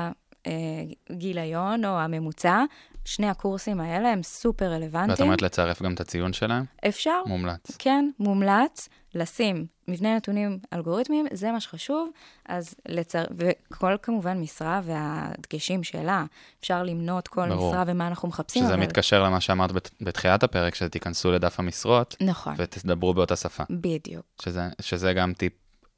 הגיליון 1.11 1.85
או 1.85 1.91
הממוצע, 1.91 2.65
שני 3.07 3.29
הקורסים 3.29 3.81
האלה 3.81 4.09
הם 4.09 4.23
סופר 4.23 4.73
רלוונטיים. 4.73 5.11
ואת 5.11 5.21
אומרת 5.21 5.43
לצרף 5.43 5.83
גם 5.83 5.95
את 5.95 6.01
הציון 6.01 6.33
שלהם? 6.33 6.65
אפשר. 6.89 7.23
מומלץ. 7.27 7.77
כן, 7.79 8.11
מומלץ 8.19 8.89
לשים 9.15 9.67
מבנה 9.89 10.17
נתונים 10.17 10.59
אלגוריתמיים, 10.73 11.27
זה 11.33 11.53
מה 11.53 11.61
שחשוב, 11.61 12.11
אז 12.49 12.75
לצר... 12.89 13.25
וכל 13.37 13.97
כמובן 14.03 14.39
משרה 14.41 14.81
והדגשים 14.85 15.85
שלה, 15.85 16.25
אפשר 16.61 16.83
למנות 16.83 17.29
כל 17.29 17.49
ברור. 17.49 17.71
משרה 17.71 17.85
ומה 17.87 18.07
אנחנו 18.09 18.29
מחפשים. 18.29 18.63
שזה 18.63 18.75
אבל... 18.75 18.83
מתקשר 18.83 19.23
למה 19.23 19.41
שאמרת 19.41 19.73
בת- 19.73 19.91
בתחילת 20.01 20.43
הפרק, 20.43 20.75
שתיכנסו 20.75 21.33
לדף 21.33 21.61
המשרות 21.61 22.17
נכון, 22.21 22.55
ותדברו 22.57 23.15
באותה 23.15 23.37
שפה. 23.37 23.63
בדיוק. 23.71 24.25
שזה, 24.43 24.69
שזה 24.81 25.13
גם 25.13 25.33
טיפ 25.33 25.53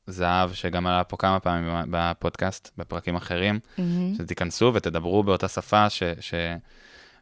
זהב, 0.06 0.52
שגם 0.52 0.86
עלה 0.86 1.04
פה 1.04 1.16
כמה 1.16 1.40
פעמים 1.40 1.84
בפודקאסט, 1.90 2.70
בפרקים 2.78 3.16
אחרים, 3.16 3.60
מהמם. 3.78 4.14
שתיכנסו 4.14 4.70
ותדברו 4.74 5.22
באותה 5.22 5.48
שפה, 5.48 5.90
ש... 5.90 6.02
ש... 6.20 6.34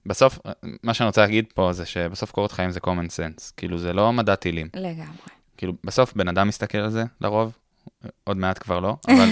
בסוף, 0.07 0.39
מה 0.83 0.95
שאני 0.95 1.07
רוצה 1.07 1.21
להגיד 1.21 1.45
פה 1.55 1.73
זה 1.73 1.87
שבסוף 1.87 2.31
קורות 2.31 2.53
חיים 2.53 2.71
זה 2.71 2.81
common 2.87 3.09
sense, 3.09 3.53
כאילו 3.57 3.79
זה 3.79 3.93
לא 3.93 4.13
מדע 4.13 4.35
טילים. 4.35 4.69
לגמרי. 4.75 5.07
כאילו, 5.57 5.73
בסוף 5.85 6.15
בן 6.17 6.29
אדם 6.29 6.49
מסתכל 6.49 6.79
על 6.79 6.91
זה, 6.91 7.05
לרוב, 7.21 7.53
עוד 8.25 8.37
מעט 8.37 8.59
כבר 8.59 8.81
לא, 8.81 8.97
אבל 9.09 9.29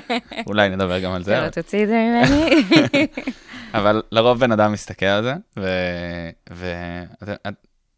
אולי 0.46 0.68
נדבר 0.68 1.00
גם 1.00 1.12
על 1.12 1.22
זה. 1.22 1.40
לא 1.40 1.48
תוציא 1.48 1.82
את 1.82 1.88
זה 1.88 1.94
ממני. 1.94 2.50
אבל 3.78 4.02
לרוב 4.12 4.38
בן 4.38 4.52
אדם 4.52 4.72
מסתכל 4.72 5.06
על 5.06 5.24
זה, 5.24 5.34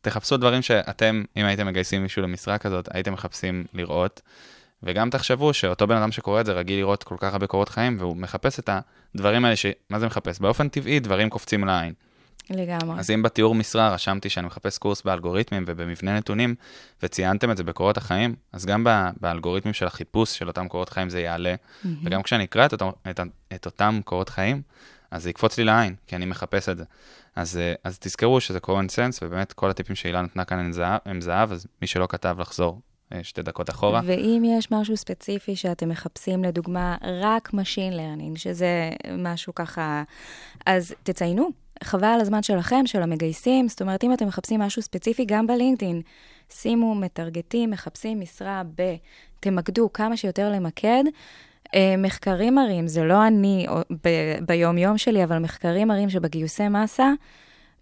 ותחפשו 0.02 0.36
דברים 0.36 0.62
שאתם, 0.62 1.22
אם 1.36 1.44
הייתם 1.44 1.66
מגייסים 1.66 2.02
מישהו 2.02 2.22
למשרה 2.22 2.58
כזאת, 2.58 2.88
הייתם 2.92 3.12
מחפשים 3.12 3.64
לראות, 3.74 4.20
וגם 4.82 5.10
תחשבו 5.10 5.54
שאותו 5.54 5.86
בן 5.86 5.96
אדם 5.96 6.12
שקורא 6.12 6.40
את 6.40 6.46
זה 6.46 6.52
רגיל 6.52 6.78
לראות 6.78 7.04
כל 7.04 7.16
כך 7.18 7.32
הרבה 7.32 7.46
קורות 7.46 7.68
חיים, 7.68 7.96
והוא 7.98 8.16
מחפש 8.16 8.58
את 8.58 8.70
הדברים 9.14 9.44
האלה, 9.44 9.56
ש... 9.56 9.66
מה 9.90 9.98
זה 9.98 10.06
מחפש? 10.06 10.38
באופן 10.38 10.68
טבעי 10.68 11.00
דברים 11.00 11.30
קופצים 11.30 11.64
לעין. 11.64 11.92
לגמרי. 12.50 12.98
אז 12.98 13.10
אם 13.10 13.22
בתיאור 13.22 13.54
משרה 13.54 13.94
רשמתי 13.94 14.28
שאני 14.28 14.46
מחפש 14.46 14.78
קורס 14.78 15.02
באלגוריתמים 15.02 15.64
ובמבנה 15.66 16.16
נתונים, 16.16 16.54
וציינתם 17.02 17.50
את 17.50 17.56
זה 17.56 17.64
בקורות 17.64 17.96
החיים, 17.96 18.34
אז 18.52 18.66
גם 18.66 18.86
באלגוריתמים 19.20 19.74
של 19.74 19.86
החיפוש 19.86 20.38
של 20.38 20.48
אותם 20.48 20.68
קורות 20.68 20.88
חיים 20.88 21.10
זה 21.10 21.20
יעלה, 21.20 21.54
וגם 22.04 22.22
כשאני 22.22 22.44
אקרא 22.44 22.66
את, 22.66 22.72
אותו, 22.72 22.92
את, 23.10 23.20
את 23.54 23.66
אותם 23.66 24.00
קורות 24.04 24.28
חיים, 24.28 24.62
אז 25.10 25.22
זה 25.22 25.30
יקפוץ 25.30 25.58
לי 25.58 25.64
לעין, 25.64 25.94
כי 26.06 26.16
אני 26.16 26.26
מחפש 26.26 26.68
את 26.68 26.76
זה. 26.76 26.84
אז, 27.36 27.56
אה, 27.56 27.74
אז 27.84 27.98
תזכרו 27.98 28.40
שזה 28.40 28.58
common 28.66 28.88
sense, 28.90 29.18
ובאמת 29.22 29.52
כל 29.52 29.70
הטיפים 29.70 29.96
שהילה 29.96 30.22
נתנה 30.22 30.44
כאן 30.44 30.58
הם 30.58 30.72
זהב, 30.72 31.00
הם 31.04 31.20
זהב, 31.20 31.52
אז 31.52 31.66
מי 31.82 31.86
שלא 31.86 32.06
כתב 32.10 32.36
לחזור 32.40 32.80
שתי 33.22 33.42
דקות 33.42 33.70
אחורה. 33.70 34.00
ואם 34.04 34.42
יש 34.58 34.70
משהו 34.70 34.96
ספציפי 34.96 35.56
שאתם 35.56 35.88
מחפשים, 35.88 36.44
לדוגמה, 36.44 36.96
רק 37.22 37.48
Machine 37.48 37.94
Learning, 37.94 38.38
שזה 38.38 38.90
משהו 39.18 39.54
ככה, 39.54 40.02
אז 40.66 40.94
תציינו. 41.02 41.48
חבל 41.84 42.08
על 42.08 42.20
הזמן 42.20 42.42
שלכם, 42.42 42.86
של 42.86 43.02
המגייסים. 43.02 43.68
זאת 43.68 43.82
אומרת, 43.82 44.04
אם 44.04 44.12
אתם 44.12 44.26
מחפשים 44.26 44.60
משהו 44.60 44.82
ספציפי, 44.82 45.24
גם 45.24 45.46
בלינקדאין, 45.46 46.02
שימו, 46.50 46.94
מטרגטים, 46.94 47.70
מחפשים 47.70 48.20
משרה 48.20 48.62
ב... 48.76 48.96
תמקדו 49.40 49.92
כמה 49.92 50.16
שיותר 50.16 50.52
למקד. 50.52 51.04
אה, 51.74 51.94
מחקרים 51.98 52.54
מראים, 52.54 52.88
זה 52.88 53.04
לא 53.04 53.26
אני 53.26 53.66
ב- 53.90 54.38
ביום-יום 54.46 54.98
שלי, 54.98 55.24
אבל 55.24 55.38
מחקרים 55.38 55.88
מראים 55.88 56.10
שבגיוסי 56.10 56.68
מסה, 56.68 57.12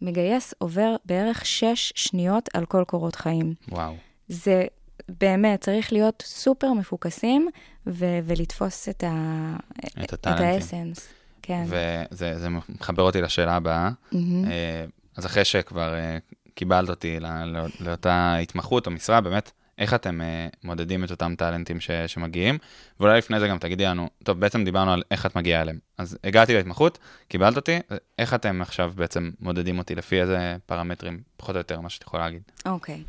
מגייס 0.02 0.54
עובר 0.58 0.96
בערך 1.04 1.46
6 1.46 1.92
שניות 1.94 2.48
על 2.54 2.66
כל 2.66 2.84
קורות 2.86 3.14
חיים. 3.16 3.54
וואו. 3.68 3.94
זה, 4.28 4.64
באמת, 5.08 5.60
צריך 5.60 5.92
להיות 5.92 6.22
סופר 6.26 6.72
מפוקסים 6.72 7.48
ו- 7.86 8.18
ולתפוס 8.24 8.88
את, 8.88 9.04
ה- 9.06 9.56
את 10.04 10.12
הטאלנטים. 10.12 10.46
האסנס. 10.46 11.08
כן. 11.42 11.64
וזה 11.66 12.38
זה 12.38 12.48
מחבר 12.48 13.02
אותי 13.02 13.20
לשאלה 13.20 13.56
הבאה. 13.56 13.90
אה, 14.14 14.84
אז 15.16 15.26
אחרי 15.26 15.44
שכבר 15.44 15.94
אה, 15.94 16.18
קיבלת 16.54 16.88
אותי 16.88 17.20
לא- 17.20 17.28
לא- 17.44 17.66
לאותה 17.80 18.36
התמחות 18.36 18.86
או 18.86 18.90
משרה, 18.92 19.20
באמת, 19.20 19.50
איך 19.78 19.94
אתם 19.94 20.20
אה, 20.20 20.48
מודדים 20.64 21.04
את 21.04 21.10
אותם 21.10 21.34
טאלנטים 21.38 21.80
ש- 21.80 21.90
שמגיעים? 22.06 22.58
ואולי 23.00 23.18
לפני 23.18 23.40
זה 23.40 23.48
גם 23.48 23.58
תגידי 23.58 23.84
לנו, 23.84 24.08
טוב, 24.24 24.40
בעצם 24.40 24.64
דיברנו 24.64 24.92
על 24.92 25.02
איך 25.10 25.26
את 25.26 25.36
מגיעה 25.36 25.62
אליהם. 25.62 25.78
אז 25.98 26.18
הגעתי 26.24 26.54
להתמחות, 26.54 26.98
קיבלת 27.28 27.56
אותי, 27.56 27.78
איך 28.18 28.34
אתם 28.34 28.62
עכשיו 28.62 28.92
בעצם 28.96 29.30
מודדים 29.40 29.78
אותי? 29.78 29.94
לפי 29.94 30.20
איזה 30.20 30.56
פרמטרים, 30.66 31.22
פחות 31.36 31.54
או 31.54 31.60
יותר, 31.60 31.80
מה 31.80 31.88
שאת 31.90 32.02
יכולה 32.02 32.24
להגיד. 32.24 32.42
אוקיי. 32.66 33.02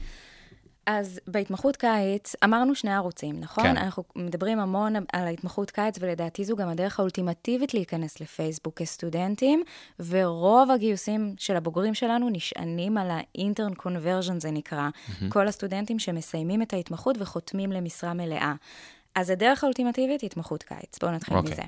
אז 0.85 1.19
בהתמחות 1.27 1.75
קיץ, 1.75 2.35
אמרנו 2.43 2.75
שני 2.75 2.93
ערוצים, 2.93 3.39
נכון? 3.39 3.63
כן. 3.63 3.77
אנחנו 3.77 4.03
מדברים 4.15 4.59
המון 4.59 4.95
על 4.95 5.27
ההתמחות 5.27 5.71
קיץ, 5.71 5.97
ולדעתי 5.99 6.45
זו 6.45 6.55
גם 6.55 6.69
הדרך 6.69 6.99
האולטימטיבית 6.99 7.73
להיכנס 7.73 8.19
לפייסבוק 8.21 8.77
כסטודנטים, 8.77 9.63
ורוב 9.99 10.71
הגיוסים 10.71 11.35
של 11.37 11.55
הבוגרים 11.55 11.93
שלנו 11.93 12.29
נשענים 12.29 12.97
על 12.97 13.11
ה-intern 13.11 13.81
conversion, 13.81 14.33
זה 14.37 14.51
נקרא. 14.51 14.89
כל 15.29 15.47
הסטודנטים 15.47 15.99
שמסיימים 15.99 16.61
את 16.61 16.73
ההתמחות 16.73 17.15
וחותמים 17.19 17.71
למשרה 17.71 18.13
מלאה. 18.13 18.53
אז 19.15 19.30
הדרך 19.30 19.63
האולטימטיבית 19.63 20.21
היא 20.21 20.28
התמחות 20.28 20.63
קיץ. 20.63 20.99
בואו 21.01 21.12
נתחיל 21.12 21.38
אוקיי. 21.38 21.51
מזה. 21.51 21.62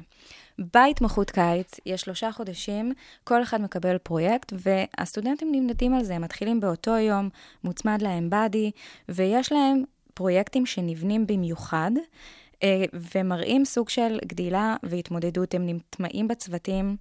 בהתמחות 0.73 1.31
קיץ 1.31 1.79
יש 1.85 2.01
שלושה 2.01 2.31
חודשים, 2.31 2.93
כל 3.23 3.43
אחד 3.43 3.61
מקבל 3.61 3.97
פרויקט, 3.97 4.53
והסטודנטים 4.55 5.51
נמדדים 5.51 5.93
על 5.93 6.03
זה, 6.03 6.15
הם 6.15 6.21
מתחילים 6.21 6.59
באותו 6.59 6.97
יום, 6.97 7.29
מוצמד 7.63 8.01
להם 8.01 8.29
באדי, 8.29 8.71
ויש 9.09 9.51
להם 9.51 9.83
פרויקטים 10.13 10.65
שנבנים 10.65 11.27
במיוחד, 11.27 11.91
אה, 12.63 12.85
ומראים 13.15 13.65
סוג 13.65 13.89
של 13.89 14.19
גדילה 14.25 14.75
והתמודדות, 14.83 15.53
הם 15.53 15.69
נטמעים 15.69 16.27
בצוותים. 16.27 16.97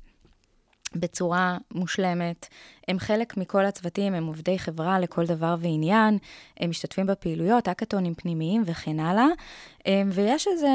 בצורה 0.95 1.59
מושלמת. 1.75 2.49
הם 2.89 2.99
חלק 2.99 3.37
מכל 3.37 3.65
הצוותים, 3.65 4.15
הם 4.15 4.27
עובדי 4.27 4.59
חברה 4.59 5.01
לכל 5.01 5.27
דבר 5.27 5.57
ועניין, 5.61 6.19
הם 6.61 6.71
משתתפים 6.71 7.07
בפעילויות, 7.07 7.69
האקתונים 7.69 8.15
פנימיים 8.15 8.63
וכן 8.67 9.01
הלאה. 9.01 9.27
אמ, 9.87 10.11
ויש 10.13 10.47
איזה, 10.47 10.69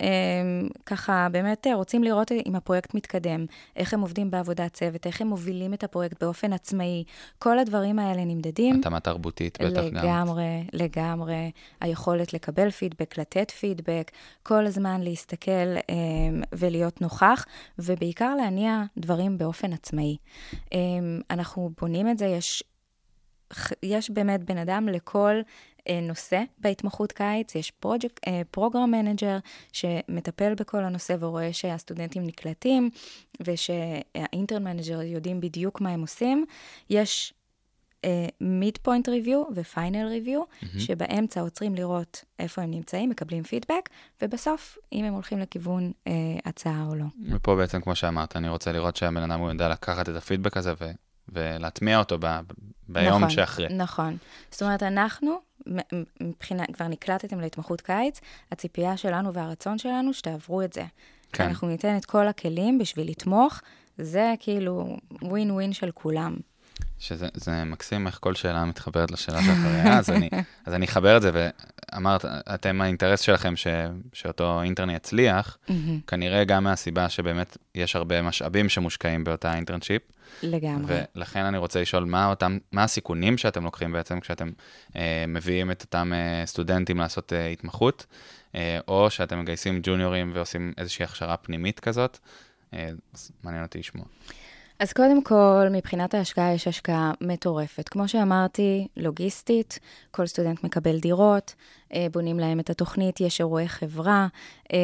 אמ, 0.00 0.68
ככה, 0.86 1.28
באמת 1.32 1.66
אה, 1.66 1.74
רוצים 1.74 2.04
לראות 2.04 2.32
אם 2.46 2.56
הפרויקט 2.56 2.94
מתקדם, 2.94 3.46
איך 3.76 3.94
הם 3.94 4.00
עובדים 4.00 4.30
בעבודת 4.30 4.72
צוות, 4.72 5.06
איך 5.06 5.20
הם 5.20 5.26
מובילים 5.26 5.74
את 5.74 5.84
הפרויקט 5.84 6.22
באופן 6.22 6.52
עצמאי. 6.52 7.04
כל 7.38 7.58
הדברים 7.58 7.98
האלה 7.98 8.24
נמדדים. 8.24 8.78
התאמה 8.80 9.00
תרבותית 9.00 9.58
בטח 9.62 9.80
גם. 9.80 10.04
לגמרי, 10.04 10.64
לגמרי. 10.72 11.50
היכולת 11.80 12.32
לקבל 12.32 12.70
פידבק, 12.70 13.18
לתת 13.18 13.50
פידבק, 13.50 14.10
כל 14.42 14.66
הזמן 14.66 15.00
להסתכל 15.00 15.76
um, 15.76 16.46
ולהיות 16.52 17.00
נוכח, 17.00 17.44
ובעיקר 17.78 18.34
להניע 18.34 18.82
דברים 18.98 19.38
באופן 19.38 19.72
עצמאי. 19.72 20.16
Um, 20.52 20.66
אנחנו 21.52 21.70
בונים 21.80 22.08
את 22.08 22.18
זה, 22.18 22.26
יש, 22.26 22.64
יש 23.82 24.10
באמת 24.10 24.44
בן 24.44 24.58
אדם 24.58 24.88
לכל 24.88 25.40
אה, 25.78 25.92
נושא 26.02 26.42
בהתמחות 26.58 27.12
קיץ, 27.12 27.54
יש 27.54 27.70
פרויקט, 27.70 28.20
program 28.50 28.90
manager 28.90 29.38
שמטפל 29.72 30.54
בכל 30.54 30.84
הנושא 30.84 31.16
ורואה 31.20 31.52
שהסטודנטים 31.52 32.26
נקלטים, 32.26 32.90
ושה 33.40 33.90
intern 33.90 34.64
manager 34.64 35.02
יודעים 35.02 35.40
בדיוק 35.40 35.80
מה 35.80 35.90
הם 35.90 36.00
עושים. 36.00 36.46
יש 36.90 37.34
mid 38.40 38.78
point 38.78 39.08
review 39.08 39.44
ו 39.54 39.63
final 39.63 40.06
review, 40.06 40.42
שבאמצע 40.78 41.40
עוצרים 41.40 41.74
לראות 41.74 42.24
איפה 42.38 42.62
הם 42.62 42.70
נמצאים, 42.70 43.10
מקבלים 43.10 43.42
פידבק, 43.42 43.88
ובסוף, 44.22 44.78
אם 44.92 45.04
הם 45.04 45.14
הולכים 45.14 45.38
לכיוון 45.38 45.92
אה, 46.06 46.12
הצעה 46.44 46.86
או 46.88 46.94
לא. 46.94 47.04
ופה 47.30 47.56
בעצם, 47.56 47.80
כמו 47.80 47.94
שאמרת, 47.94 48.36
אני 48.36 48.48
רוצה 48.48 48.72
לראות 48.72 48.96
שהבן 48.96 49.30
אדם 49.30 49.40
הוא 49.40 49.48
יודע 49.48 49.68
לקחת 49.68 50.08
את 50.08 50.16
הפידבק 50.16 50.56
הזה 50.56 50.72
ו- 50.80 50.92
ולהטמיע 51.28 51.98
אותו 51.98 52.16
ב- 52.20 52.40
ביום 52.88 53.16
נכון, 53.16 53.30
שאחרי. 53.30 53.68
נכון. 53.68 54.16
זאת 54.50 54.62
אומרת, 54.62 54.82
אנחנו, 54.82 55.40
מבחינה, 56.20 56.64
כבר 56.72 56.88
נקלטתם 56.88 57.40
להתמחות 57.40 57.80
קיץ, 57.80 58.20
הציפייה 58.52 58.96
שלנו 58.96 59.32
והרצון 59.34 59.78
שלנו 59.78 60.14
שתעברו 60.14 60.62
את 60.62 60.72
זה. 60.72 60.84
כן. 61.32 61.44
אנחנו 61.44 61.68
ניתן 61.68 61.96
את 61.96 62.04
כל 62.04 62.28
הכלים 62.28 62.78
בשביל 62.78 63.10
לתמוך, 63.10 63.60
זה 63.98 64.34
כאילו 64.40 64.96
ווין 65.22 65.50
ווין 65.50 65.72
של 65.72 65.90
כולם. 65.94 66.36
שזה 66.98 67.28
זה 67.34 67.64
מקסים 67.64 68.06
איך 68.06 68.18
כל 68.20 68.34
שאלה 68.34 68.64
מתחברת 68.64 69.10
לשאלה 69.10 69.42
שאחריה, 69.42 69.98
אז, 69.98 70.10
אני, 70.10 70.28
אז 70.66 70.74
אני 70.74 70.86
אחבר 70.86 71.16
את 71.16 71.22
זה, 71.22 71.50
ואמרת, 71.92 72.24
אתם, 72.54 72.80
האינטרס 72.80 73.20
שלכם 73.20 73.56
ש, 73.56 73.66
שאותו 74.12 74.62
אינטרני 74.62 74.94
יצליח, 74.94 75.58
כנראה 76.06 76.44
גם 76.44 76.64
מהסיבה 76.64 77.08
שבאמת 77.08 77.56
יש 77.74 77.96
הרבה 77.96 78.22
משאבים 78.22 78.68
שמושקעים 78.68 79.24
באותה 79.24 79.54
אינטרנשיפ, 79.54 80.02
לגמרי. 80.42 81.00
ולכן 81.14 81.44
אני 81.44 81.58
רוצה 81.58 81.80
לשאול, 81.80 82.04
מה, 82.04 82.26
אותם, 82.30 82.58
מה 82.72 82.84
הסיכונים 82.84 83.38
שאתם 83.38 83.64
לוקחים 83.64 83.92
בעצם 83.92 84.20
כשאתם 84.20 84.50
אה, 84.96 85.24
מביאים 85.28 85.70
את 85.70 85.82
אותם 85.82 86.12
אה, 86.14 86.46
סטודנטים 86.46 86.98
לעשות 86.98 87.32
אה, 87.32 87.46
התמחות, 87.46 88.06
אה, 88.54 88.78
או 88.88 89.10
שאתם 89.10 89.40
מגייסים 89.40 89.80
ג'וניורים 89.82 90.30
ועושים 90.34 90.72
איזושהי 90.78 91.04
הכשרה 91.04 91.36
פנימית 91.36 91.80
כזאת, 91.80 92.18
אה, 92.74 92.88
מעניין 93.44 93.62
אותי 93.64 93.78
לשמוע. 93.78 94.04
אז 94.82 94.92
קודם 94.92 95.22
כל, 95.22 95.66
מבחינת 95.70 96.14
ההשקעה 96.14 96.54
יש 96.54 96.68
השקעה 96.68 97.12
מטורפת. 97.20 97.88
כמו 97.88 98.08
שאמרתי, 98.08 98.88
לוגיסטית, 98.96 99.78
כל 100.10 100.26
סטודנט 100.26 100.64
מקבל 100.64 100.98
דירות, 101.00 101.54
אה, 101.94 102.06
בונים 102.12 102.38
להם 102.38 102.60
את 102.60 102.70
התוכנית, 102.70 103.20
יש 103.20 103.40
אירועי 103.40 103.68
חברה, 103.68 104.26
אה, 104.72 104.78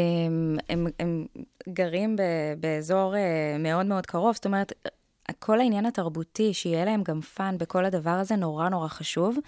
הם, 0.68 0.86
הם 0.98 1.26
גרים 1.68 2.16
ב, 2.16 2.22
באזור 2.60 3.16
אה, 3.16 3.56
מאוד 3.58 3.86
מאוד 3.86 4.06
קרוב, 4.06 4.34
זאת 4.34 4.46
אומרת, 4.46 4.72
כל 5.38 5.60
העניין 5.60 5.86
התרבותי, 5.86 6.54
שיהיה 6.54 6.84
להם 6.84 7.02
גם 7.02 7.20
fun 7.20 7.58
בכל 7.58 7.84
הדבר 7.84 8.10
הזה, 8.10 8.36
נורא 8.36 8.68
נורא 8.68 8.88
חשוב. 8.88 9.38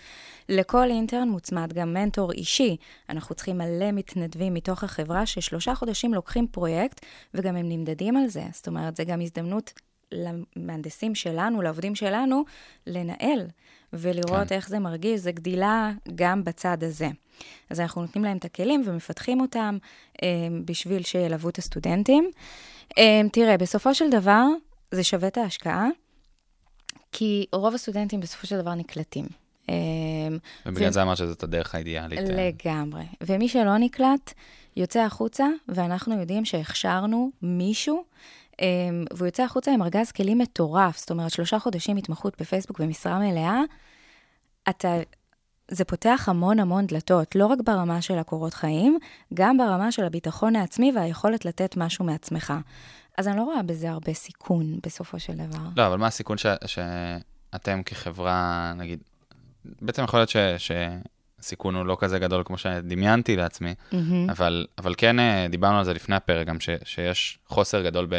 לכל 0.48 0.90
intern 0.90 1.28
מוצמד 1.28 1.72
גם 1.72 1.94
מנטור 1.94 2.32
אישי. 2.32 2.76
אנחנו 3.08 3.34
צריכים 3.34 3.58
מלא 3.58 3.92
מתנדבים 3.92 4.54
מתוך 4.54 4.84
החברה, 4.84 5.26
ששלושה 5.26 5.74
חודשים 5.74 6.14
לוקחים 6.14 6.46
פרויקט, 6.46 7.06
וגם 7.34 7.56
הם 7.56 7.68
נמדדים 7.68 8.16
על 8.16 8.28
זה. 8.28 8.42
זאת 8.52 8.66
אומרת, 8.68 8.96
זה 8.96 9.04
גם 9.04 9.20
הזדמנות 9.20 9.72
למהנדסים 10.12 11.14
שלנו, 11.14 11.62
לעובדים 11.62 11.94
שלנו, 11.94 12.44
לנהל 12.86 13.46
ולראות 13.92 14.48
כן. 14.48 14.54
איך 14.54 14.68
זה 14.68 14.78
מרגיש, 14.78 15.20
זה 15.20 15.32
גדילה 15.32 15.92
גם 16.14 16.44
בצד 16.44 16.84
הזה. 16.84 17.08
אז 17.70 17.80
אנחנו 17.80 18.02
נותנים 18.02 18.24
להם 18.24 18.36
את 18.36 18.44
הכלים 18.44 18.82
ומפתחים 18.86 19.40
אותם 19.40 19.78
אה, 20.22 20.28
בשביל 20.64 21.02
שילוו 21.02 21.48
את 21.48 21.58
הסטודנטים. 21.58 22.30
אה, 22.98 23.20
תראה, 23.32 23.56
בסופו 23.56 23.94
של 23.94 24.10
דבר, 24.10 24.46
זה 24.90 25.04
שווה 25.04 25.28
את 25.28 25.38
ההשקעה, 25.38 25.88
כי 27.12 27.46
רוב 27.52 27.74
הסטודנטים 27.74 28.20
בסופו 28.20 28.46
של 28.46 28.58
דבר 28.58 28.74
נקלטים. 28.74 29.26
אה, 29.68 29.74
ובגלל 30.66 30.88
ו- 30.88 30.92
זה 30.92 31.02
אמרת 31.02 31.16
שזאת 31.16 31.42
הדרך 31.42 31.74
האידיאלית. 31.74 32.18
אה, 32.18 32.24
לגמרי. 32.24 33.04
ומי 33.20 33.48
שלא 33.48 33.78
נקלט, 33.78 34.32
יוצא 34.76 35.00
החוצה, 35.00 35.46
ואנחנו 35.68 36.20
יודעים 36.20 36.44
שהכשרנו 36.44 37.30
מישהו, 37.42 38.04
והוא 39.14 39.26
יוצא 39.26 39.42
החוצה 39.42 39.72
עם 39.74 39.82
ארגז 39.82 40.12
כלים 40.12 40.38
מטורף. 40.38 40.98
זאת 40.98 41.10
אומרת, 41.10 41.30
שלושה 41.30 41.58
חודשים 41.58 41.96
התמחות 41.96 42.40
בפייסבוק 42.40 42.80
במשרה 42.80 43.18
מלאה, 43.18 43.60
אתה... 44.68 44.96
זה 45.70 45.84
פותח 45.84 46.24
המון 46.28 46.60
המון 46.60 46.86
דלתות, 46.86 47.34
לא 47.34 47.46
רק 47.46 47.58
ברמה 47.64 48.02
של 48.02 48.18
הקורות 48.18 48.54
חיים, 48.54 48.98
גם 49.34 49.58
ברמה 49.58 49.92
של 49.92 50.04
הביטחון 50.04 50.56
העצמי 50.56 50.92
והיכולת 50.96 51.44
לתת 51.44 51.76
משהו 51.76 52.04
מעצמך. 52.04 52.52
אז 53.18 53.28
אני 53.28 53.36
לא 53.36 53.42
רואה 53.42 53.62
בזה 53.62 53.90
הרבה 53.90 54.14
סיכון 54.14 54.78
בסופו 54.82 55.20
של 55.20 55.32
דבר. 55.32 55.62
לא, 55.76 55.86
אבל 55.86 55.96
מה 55.96 56.06
הסיכון 56.06 56.38
ש, 56.38 56.46
שאתם 56.66 57.82
כחברה, 57.82 58.72
נגיד, 58.76 59.00
בעצם 59.64 60.04
יכול 60.04 60.20
להיות 60.20 60.30
ש, 60.58 60.72
שהסיכון 61.40 61.74
הוא 61.74 61.87
לא 61.87 61.96
כזה 62.00 62.18
גדול 62.18 62.42
כמו 62.44 62.59
שדמיינתי 62.59 63.37
לעצמי, 63.37 63.74
מהמם. 63.92 64.31
אבל, 64.31 64.66
אבל 64.79 64.94
כן 64.98 65.18
אה, 65.18 65.46
דיברנו 65.50 65.79
על 65.79 65.85
זה 65.85 65.94
לפני 65.94 66.16
הפרק, 66.16 66.46
גם 66.46 66.61
ש, 66.61 66.68
שיש 66.85 67.38
חוסר 67.46 67.83
גדול 67.83 68.07
ב... 68.11 68.14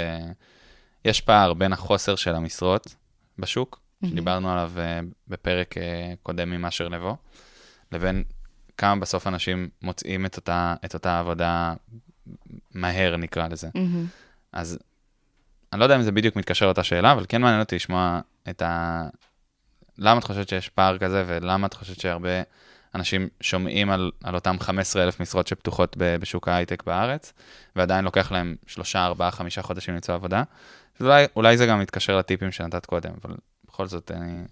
יש 1.05 1.21
פער 1.21 1.53
בין 1.53 1.73
החוסר 1.73 2.15
של 2.15 2.35
המשרות 2.35 2.95
בשוק, 3.39 3.79
שדיברנו 4.05 4.51
עליו 4.51 4.71
אה, 4.77 4.99
בפרק 5.27 5.77
אה, 5.77 6.13
קודם 6.23 6.49
ממאשר 6.49 6.87
לבוא, 6.87 7.15
לבין 7.91 8.23
כמה 8.77 9.01
בסוף 9.01 9.27
אנשים 9.27 9.69
מוצאים 9.81 10.25
את 10.25 10.37
אותה, 10.37 10.75
את 10.85 10.93
אותה 10.93 11.19
עבודה 11.19 11.73
מהר, 12.73 13.17
נקרא 13.17 13.47
לזה. 13.47 13.69
מהמם. 13.75 14.05
אז 14.53 14.79
אני 15.73 15.79
לא 15.79 15.85
יודע 15.85 15.95
אם 15.95 16.01
זה 16.01 16.11
בדיוק 16.11 16.35
מתקשר 16.35 16.65
לאותה 16.65 16.83
שאלה, 16.83 17.11
אבל 17.11 17.25
כן 17.29 17.41
מעניין 17.41 17.61
אותי 17.61 17.75
לשמוע 17.75 18.19
את 18.49 18.61
ה... 18.61 19.03
למה 19.97 20.19
את 20.19 20.23
חושבת 20.23 20.49
שיש 20.49 20.69
פער 20.69 20.97
כזה, 20.97 21.23
ולמה 21.27 21.67
את 21.67 21.73
חושבת 21.73 21.99
שהרבה 21.99 22.41
אנשים 22.95 23.27
שומעים 23.41 23.89
על, 23.89 24.11
על 24.23 24.35
אותם 24.35 24.55
15,000 24.59 25.19
משרות 25.19 25.47
שפתוחות 25.47 25.95
ב, 25.97 26.15
בשוק 26.15 26.47
ההייטק 26.47 26.83
בארץ, 26.83 27.33
ועדיין 27.75 28.05
לוקח 28.05 28.31
להם 28.31 28.55
שלושה, 28.67 29.05
ארבעה, 29.05 29.31
חמישה 29.31 29.61
חודשים 29.61 29.93
למצוא 29.93 30.15
עבודה. 30.15 30.43
ואולי 30.99 31.25
אולי 31.35 31.57
זה 31.57 31.65
גם 31.65 31.79
מתקשר 31.79 32.17
לטיפים 32.17 32.51
שנתת 32.51 32.85
קודם, 32.85 33.11
אבל 33.23 33.35
בכל 33.67 33.87
זאת 33.87 34.11
אני... 34.11 34.43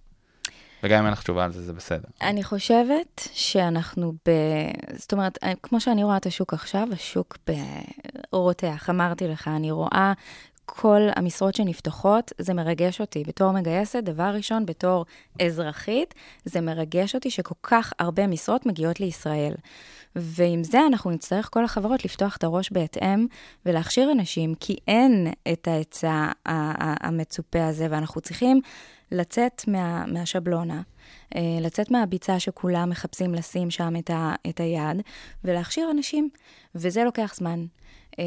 וגם 0.84 1.00
אם 1.00 1.06
אין 1.06 1.14
לך 1.14 1.24
תשובה 1.24 1.46
על 1.46 1.52
זה, 1.52 1.62
זה 1.62 1.74
בסדר. 1.74 2.08
אני 2.22 2.44
חושבת 2.44 3.28
שאנחנו 3.34 4.14
ב... 4.28 4.32
זאת 4.96 5.14
אומרת, 5.14 5.38
כמו 5.64 5.82
שאני 5.82 6.04
רואה 6.04 6.18
את 6.18 6.26
השוק 6.26 6.54
עכשיו, 6.54 6.88
השוק 6.92 7.38
ברותח. 8.32 8.90
אמרתי 8.90 9.28
לך, 9.28 9.48
אני 9.48 9.72
רואה 9.72 10.14
כל 10.70 11.02
המשרות 11.16 11.56
שנפתחות, 11.56 12.32
זה 12.38 12.54
מרגש 12.54 13.02
אותי. 13.02 13.24
בתור 13.28 13.52
מגייסת, 13.52 14.04
דבר 14.04 14.32
ראשון, 14.36 14.66
בתור 14.66 15.06
אזרחית, 15.42 16.14
זה 16.46 16.62
מרגש 16.62 17.16
אותי 17.16 17.32
שכל 17.32 17.56
כך 17.64 17.94
הרבה 18.00 18.28
משרות 18.28 18.66
מגיעות 18.66 19.00
לישראל. 19.00 19.54
ועם 20.16 20.64
זה 20.64 20.80
אנחנו 20.88 21.12
נצטרך 21.12 21.50
כל 21.54 21.66
החברות 21.66 22.06
לפתוח 22.06 22.38
את 22.38 22.44
הראש 22.44 22.72
בהתאם 22.72 23.28
ולהכשיר 23.66 24.12
אנשים, 24.12 24.56
כי 24.56 24.76
אין 24.88 25.28
את 25.54 25.68
ההיצע 25.68 26.32
המצופה 26.46 27.68
הזה, 27.68 27.88
ואנחנו 27.90 28.22
צריכים 28.22 28.62
לצאת 29.12 29.62
מה, 29.68 30.06
מהשבלונה, 30.06 30.82
אה, 31.36 31.42
לצאת 31.62 31.92
מהביצה 31.92 32.40
שכולם 32.40 32.90
מחפשים 32.90 33.34
לשים 33.34 33.72
שם 33.72 33.94
את, 34.00 34.10
ה, 34.10 34.34
את 34.50 34.60
היד, 34.60 35.02
ולהכשיר 35.44 35.92
אנשים, 35.92 36.30
וזה 36.76 37.04
לוקח 37.04 37.36
זמן. 37.36 37.66
אה, 38.20 38.24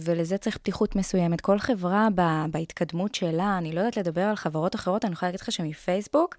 ולזה 0.00 0.38
צריך 0.38 0.58
פתיחות 0.58 0.96
מסוימת. 0.96 1.40
כל 1.40 1.58
חברה 1.58 2.08
בהתקדמות 2.50 3.14
שלה, 3.14 3.58
אני 3.58 3.72
לא 3.72 3.80
יודעת 3.80 3.96
לדבר 3.96 4.22
על 4.22 4.36
חברות 4.36 4.74
אחרות, 4.74 5.04
אני 5.04 5.12
יכולה 5.12 5.28
להגיד 5.28 5.40
לך 5.40 5.52
שמפייסבוק, 5.52 6.36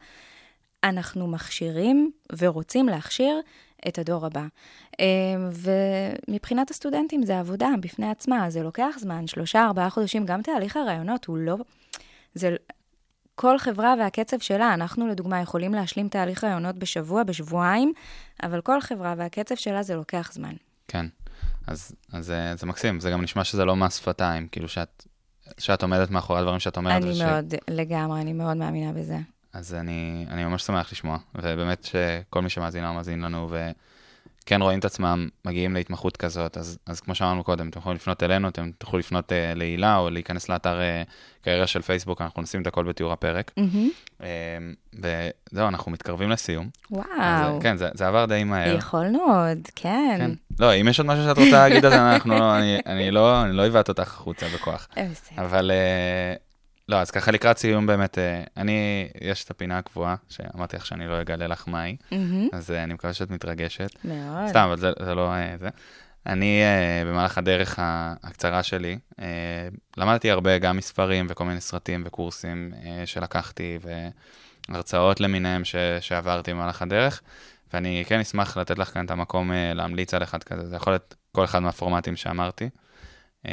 אנחנו 0.84 1.28
מכשירים 1.28 2.12
ורוצים 2.38 2.86
להכשיר 2.90 3.42
את 3.88 4.00
הדור 4.00 4.26
הבא. 4.26 4.46
אה, 5.00 5.06
ומבחינת 6.28 6.72
הסטודנטים 6.72 7.24
זה 7.24 7.40
עבודה 7.40 7.70
בפני 7.80 8.10
עצמה, 8.10 8.50
זה 8.50 8.64
לוקח 8.64 8.96
זמן, 9.00 9.28
שלושה, 9.28 9.66
ארבעה 9.66 9.90
חודשים, 9.90 10.26
גם 10.26 10.42
תהליך 10.42 10.78
הרעיונות 10.78 11.26
הוא 11.26 11.38
לא... 11.38 11.58
זה, 12.34 12.56
כל 13.36 13.58
חברה 13.58 13.96
והקצב 14.00 14.40
שלה, 14.40 14.74
אנחנו 14.74 15.08
לדוגמה 15.08 15.42
יכולים 15.42 15.74
להשלים 15.74 16.10
תהליך 16.10 16.44
רעיונות 16.44 16.76
בשבוע, 16.76 17.24
בשבועיים, 17.24 17.94
אבל 18.44 18.62
כל 18.62 18.82
חברה 18.82 19.14
והקצב 19.18 19.56
שלה 19.56 19.84
זה 19.84 19.96
לוקח 19.96 20.32
זמן. 20.34 20.54
כן, 20.88 21.06
אז, 21.68 21.92
אז 22.12 22.26
זה, 22.26 22.54
זה 22.58 22.66
מקסים, 22.66 23.00
זה 23.00 23.12
גם 23.12 23.22
נשמע 23.22 23.44
שזה 23.44 23.66
לא 23.66 23.76
מס 23.76 23.98
שפתיים, 23.98 24.48
כאילו 24.48 24.68
שאת, 24.68 25.06
שאת 25.58 25.82
עומדת 25.84 26.10
מאחורי 26.10 26.40
הדברים 26.40 26.60
שאת 26.60 26.78
אומרת. 26.78 27.04
אני 27.04 27.24
מאוד, 27.24 27.54
ש... 27.56 27.70
לגמרי, 27.70 28.22
אני 28.22 28.34
מאוד 28.34 28.58
מאמינה 28.58 28.94
בזה. 28.94 29.18
אז 29.54 29.74
אני, 29.74 30.26
אני 30.30 30.44
ממש 30.44 30.64
שמח 30.64 30.92
לשמוע, 30.92 31.18
ובאמת 31.36 31.84
שכל 31.84 32.42
מי 32.42 32.50
שמאזין 32.50 32.86
או 32.86 32.94
מאזין 32.94 33.22
לנו, 33.22 33.48
ו... 33.52 33.72
כן 34.48 34.62
רואים 34.62 34.80
את 34.80 34.86
עצמם 34.86 35.28
מגיעים 35.46 35.74
להתמחות 35.74 36.18
כזאת, 36.18 36.58
אז, 36.58 36.78
אז 36.86 37.00
כמו 37.00 37.16
שאמרנו 37.16 37.44
קודם, 37.44 37.70
אתם 37.70 37.80
יכולים 37.80 37.96
לפנות 37.96 38.24
אלינו, 38.24 38.48
אתם 38.48 38.70
תוכלו 38.78 39.00
לפנות 39.00 39.32
uh, 39.32 39.36
להילה 39.56 39.98
או 39.98 40.10
להיכנס 40.10 40.50
לאתר 40.50 40.80
uh, 40.80 41.44
קריירה 41.44 41.68
של 41.68 41.82
פייסבוק, 41.82 42.22
אנחנו 42.22 42.42
נשים 42.42 42.62
את 42.62 42.68
הכל 42.68 42.84
בתיאור 42.84 43.14
הפרק. 43.14 43.52
Mm-hmm. 43.60 44.22
Uh, 44.22 44.24
וזהו, 44.94 45.68
אנחנו 45.68 45.92
מתקרבים 45.92 46.30
לסיום. 46.30 46.70
וואו. 46.92 47.06
אז, 47.20 47.62
כן, 47.62 47.78
זה, 47.78 47.90
זה 47.94 48.08
עבר 48.08 48.26
די 48.26 48.44
מהר. 48.44 48.76
יכולנו 48.76 49.20
עוד, 49.20 49.68
כן. 49.76 50.16
כן. 50.18 50.32
לא, 50.60 50.76
אם 50.76 50.88
יש 50.88 51.00
עוד 51.00 51.08
משהו 51.08 51.24
שאת 51.26 51.38
רוצה 51.38 51.52
להגיד, 51.52 51.86
אז 51.86 51.94
אנחנו, 51.94 52.40
לא, 52.40 52.58
אני, 52.58 52.78
אני 52.86 53.12
לא, 53.12 53.48
לא 53.52 53.68
אבעט 53.68 53.90
אותך 53.90 54.14
החוצה 54.14 54.46
בכוח. 54.56 54.88
אבל... 55.38 55.72
Uh, 55.72 56.47
לא, 56.90 57.02
אז 57.02 57.12
ככה 57.12 57.32
לקראת 57.32 57.58
סיום 57.58 57.88
באמת, 57.88 58.18
אה, 58.18 58.44
אני, 58.58 59.08
יש 59.22 59.44
את 59.44 59.52
הפינה 59.52 59.78
הקבועה, 59.78 60.16
שאמרתי 60.30 60.76
לך 60.76 60.86
שאני 60.86 61.08
לא 61.08 61.22
אגלה 61.22 61.48
לך 61.48 61.68
מהי, 61.68 61.96
mm-hmm. 62.02 62.16
אז 62.54 62.72
אה, 62.72 62.84
אני 62.84 62.94
מקווה 62.94 63.14
שאת 63.14 63.32
מתרגשת. 63.32 63.90
מאוד. 64.04 64.48
סתם, 64.48 64.60
אבל 64.60 64.78
זה, 64.78 64.92
זה 65.06 65.16
לא 65.16 65.34
אה, 65.34 65.56
זה. 65.60 65.70
אני, 66.26 66.62
במהלך 67.06 67.38
הדרך 67.38 67.80
הקצרה 68.24 68.64
שלי, 68.64 68.98
למדתי 69.98 70.32
הרבה 70.32 70.58
גם 70.58 70.78
מספרים 70.78 71.28
וכל 71.30 71.46
מיני 71.46 71.62
סרטים 71.62 72.04
וקורסים 72.06 72.74
שלקחתי, 73.06 73.78
והרצאות 74.70 75.20
למיניהם 75.20 75.66
ש, 75.66 75.76
שעברתי 76.00 76.54
במהלך 76.54 76.82
הדרך, 76.82 77.22
ואני 77.74 78.04
כן 78.08 78.20
אשמח 78.20 78.58
לתת 78.58 78.80
לך 78.80 78.94
כאן 78.94 79.06
את 79.06 79.12
המקום 79.12 79.52
להמליץ 79.76 80.14
על 80.14 80.24
אחד 80.24 80.44
כזה, 80.44 80.68
זה 80.68 80.76
יכול 80.76 80.94
להיות 80.94 81.16
כל 81.32 81.44
אחד 81.44 81.60
מהפורמטים 81.60 82.16
שאמרתי. 82.16 82.70
אז 83.44 83.50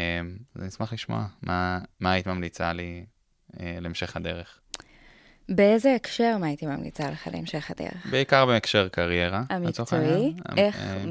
אני 0.61 0.69
אשמח 0.69 0.93
לשמוע 0.93 1.27
מה, 1.43 1.79
מה 2.01 2.13
היית 2.13 2.27
ממליצה 2.27 2.73
לי 2.73 3.05
להמשך 3.61 4.17
הדרך. 4.17 4.59
באיזה 5.49 5.95
הקשר 5.95 6.37
מה 6.41 6.47
הייתי 6.47 6.67
ממליצה 6.67 7.11
לך 7.11 7.29
להמשך 7.33 7.71
הדרך? 7.71 8.07
בעיקר 8.11 8.47
בהקשר 8.47 8.89
קריירה. 8.89 9.43
המקצועי? 9.51 10.35
איך? 10.57 10.79
אה, 10.79 11.05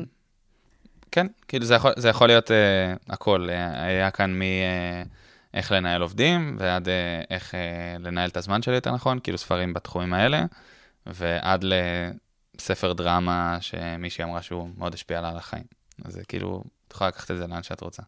כן, 1.12 1.28
כאילו 1.48 1.66
זה 1.66 1.74
יכול, 1.74 1.92
זה 1.98 2.10
יכול 2.10 2.28
להיות 2.28 2.52
אה, 2.52 2.94
הכל. 3.10 3.48
אה, 3.50 3.84
היה 3.84 4.12
כאן 4.12 4.40
מ... 4.40 4.42
אה, 4.42 5.04
איך 5.54 5.72
לנהל 5.72 6.02
עובדים, 6.02 6.56
ועד 6.60 6.90
אה, 6.90 7.22
איך 7.30 7.56
אה, 7.56 7.96
לנהל 8.00 8.30
את 8.30 8.38
הזמן 8.38 8.62
שלי 8.62 8.76
יותר 8.76 8.92
נכון, 8.92 9.20
כאילו 9.24 9.38
ספרים 9.38 9.74
בתחומים 9.74 10.14
האלה, 10.14 10.46
ועד 11.06 11.66
לספר 12.58 12.94
דרמה 12.94 13.58
שמישהי 13.62 14.24
אמרה 14.24 14.42
שהוא 14.42 14.70
מאוד 14.78 14.94
השפיע 14.94 15.22
לה 15.22 15.30
על 15.30 15.38
החיים. 15.38 15.64
אז 16.06 16.14
זה 16.14 16.22
כאילו, 16.28 16.64
את 16.88 16.94
יכולה 16.94 17.08
לקחת 17.08 17.32
את 17.32 17.38
זה 17.38 17.48
לאן 17.48 17.64
שאת 17.64 17.82
רוצה. 17.82 18.04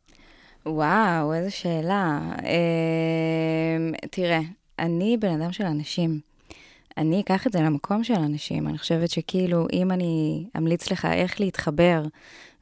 וואו, 0.66 1.34
איזו 1.34 1.56
שאלה. 1.56 2.20
אה, 2.44 4.08
תראה, 4.12 4.40
אני 4.80 5.18
בן 5.18 5.42
אדם 5.42 5.52
של 5.52 5.64
אנשים. 5.64 6.20
אני 6.98 7.22
אקח 7.22 7.48
את 7.48 7.52
זה 7.52 7.60
למקום 7.60 8.04
של 8.04 8.14
אנשים. 8.14 8.68
אני 8.68 8.78
חושבת 8.78 9.10
שכאילו, 9.10 9.68
אם 9.74 9.92
אני 9.92 10.46
אמליץ 10.58 10.92
לך 10.92 11.06
איך 11.06 11.40
להתחבר 11.40 12.04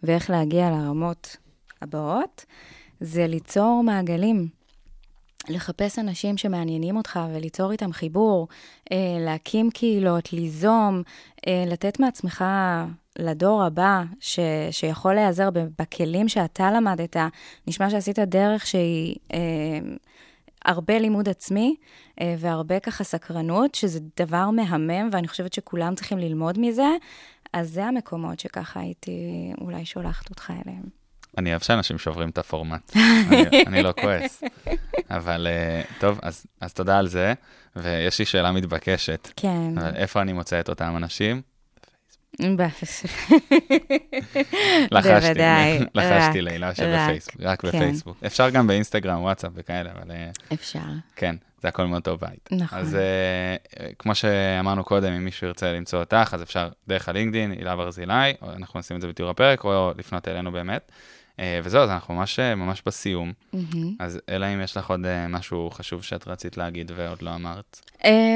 ואיך 0.04 0.30
להגיע 0.30 0.70
לרמות 0.70 1.38
הבאות, 1.82 2.46
זה 3.00 3.28
ליצור 3.28 3.82
מעגלים. 3.86 4.48
לחפש 5.50 6.00
אנשים 6.00 6.38
שמעניינים 6.38 6.98
אותך 6.98 7.20
וליצור 7.34 7.72
איתם 7.72 7.94
חיבור, 7.94 8.48
אה, 8.92 9.18
להקים 9.20 9.72
קהילות, 9.72 10.34
ליזום, 10.34 11.02
אה, 11.48 11.64
לתת 11.68 12.00
מעצמך 12.00 12.46
לדור 13.20 13.64
הבא, 13.64 14.04
ש, 14.20 14.40
שיכול 14.72 15.14
להיעזר 15.14 15.50
בכלים 15.80 16.30
שאתה 16.30 16.72
למדת, 16.72 17.18
נשמע 17.68 17.90
שעשית 17.90 18.20
דרך 18.20 18.68
שהיא 18.68 19.16
אה, 19.34 19.40
הרבה 20.66 21.00
לימוד 21.00 21.30
עצמי 21.30 21.76
אה, 22.22 22.36
והרבה 22.40 22.80
ככה 22.80 23.04
סקרנות, 23.04 23.76
שזה 23.76 24.00
דבר 24.18 24.50
מהמם, 24.50 25.10
ואני 25.12 25.28
חושבת 25.28 25.54
שכולם 25.54 25.96
צריכים 25.96 26.18
ללמוד 26.18 26.60
מזה, 26.60 26.88
אז 27.54 27.70
זה 27.70 27.86
המקומות 27.86 28.40
שככה 28.40 28.80
הייתי 28.80 29.12
אולי 29.62 29.86
שולחת 29.86 30.30
אותך 30.30 30.52
אליהם. 30.66 30.84
אני 31.38 31.50
אוהב 31.50 31.62
שאנשים 31.62 31.98
שוברים 31.98 32.30
את 32.30 32.38
הפורמט, 32.38 32.92
אני, 33.32 33.64
אני 33.68 33.84
לא 33.84 33.94
כועס. 34.02 34.44
אבל 35.10 35.48
uh, 35.48 36.00
טוב, 36.00 36.20
אז, 36.22 36.46
אז 36.62 36.74
תודה 36.74 36.98
על 36.98 37.08
זה, 37.08 37.34
ויש 37.76 38.20
לי 38.20 38.26
שאלה 38.26 38.52
מתבקשת. 38.52 39.30
כן. 39.36 39.74
איפה 39.96 40.22
אני 40.22 40.34
מוצא 40.34 40.60
את 40.60 40.70
אותם 40.70 40.94
אנשים? 40.98 41.42
בוודאי. 44.92 45.80
לחשתי 45.96 46.42
לילה 46.42 46.76
שבפייסבוק, 46.76 47.42
רק 47.42 47.62
כן. 47.62 47.68
בפייסבוק. 47.68 48.18
אפשר 48.26 48.50
גם 48.50 48.68
באינסטגרם, 48.68 49.22
וואטסאפ 49.22 49.52
וכאלה, 49.56 49.92
אבל... 49.92 50.12
אה, 50.12 50.30
אפשר. 50.54 50.80
כן, 51.16 51.36
זה 51.62 51.68
הכל 51.68 51.86
מאותו 51.86 52.18
בית. 52.18 52.50
נכון. 52.52 52.80
אז 52.80 52.98
uh, 52.98 53.80
כמו 54.00 54.16
שאמרנו 54.16 54.84
קודם, 54.84 55.14
אם 55.14 55.26
מישהו 55.26 55.48
ירצה 55.48 55.74
למצוא 55.74 56.00
אותך, 56.00 56.30
אז 56.34 56.44
אפשר 56.44 56.70
דרך 56.88 57.10
הלינקדין, 57.10 57.52
הילה 57.52 57.76
ברזילי, 57.76 58.34
אנחנו 58.56 58.80
נשים 58.80 58.96
את 58.96 59.02
זה 59.02 59.08
בתיאור 59.08 59.32
הפרק, 59.32 59.64
או 59.64 59.92
לפנות 59.98 60.28
אלינו 60.28 60.52
באמת. 60.52 60.92
Uh, 61.38 61.42
וזהו, 61.64 61.82
אז 61.82 61.90
אנחנו 61.90 62.14
ממש, 62.14 62.40
ממש 62.40 62.84
בסיום. 62.86 63.34
Mm-hmm. 63.56 63.78
אז 64.00 64.20
אלא 64.30 64.46
אם 64.46 64.62
יש 64.62 64.78
לך 64.78 64.90
עוד 64.90 65.00
uh, 65.06 65.08
משהו 65.30 65.70
חשוב 65.72 66.04
שאת 66.04 66.28
רצית 66.28 66.58
להגיד 66.58 66.92
ועוד 66.96 67.22
לא 67.22 67.36
אמרת. 67.36 67.82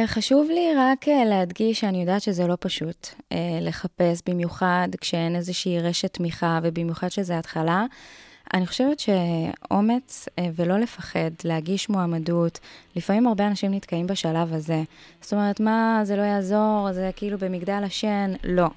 חשוב 0.07 0.47
לי 0.49 0.67
רק 0.77 1.07
להדגיש 1.07 1.79
שאני 1.79 2.01
יודעת 2.01 2.21
שזה 2.21 2.47
לא 2.47 2.57
פשוט 2.59 3.07
לחפש, 3.61 4.21
במיוחד 4.29 4.87
כשאין 5.01 5.35
איזושהי 5.35 5.79
רשת 5.79 6.13
תמיכה, 6.13 6.59
ובמיוחד 6.63 7.09
שזה 7.09 7.37
התחלה. 7.37 7.85
אני 8.53 8.67
חושבת 8.67 8.99
שאומץ 8.99 10.29
ולא 10.55 10.79
לפחד 10.79 11.31
להגיש 11.43 11.89
מועמדות, 11.89 12.59
לפעמים 12.95 13.27
הרבה 13.27 13.47
אנשים 13.47 13.73
נתקעים 13.73 14.07
בשלב 14.07 14.53
הזה. 14.53 14.83
זאת 15.21 15.33
אומרת, 15.33 15.59
מה, 15.59 15.99
זה 16.03 16.15
לא 16.15 16.21
יעזור, 16.21 16.89
זה 16.91 17.09
כאילו 17.15 17.37
במגדל 17.37 17.81
השן, 17.85 18.33
לא. 18.43 18.67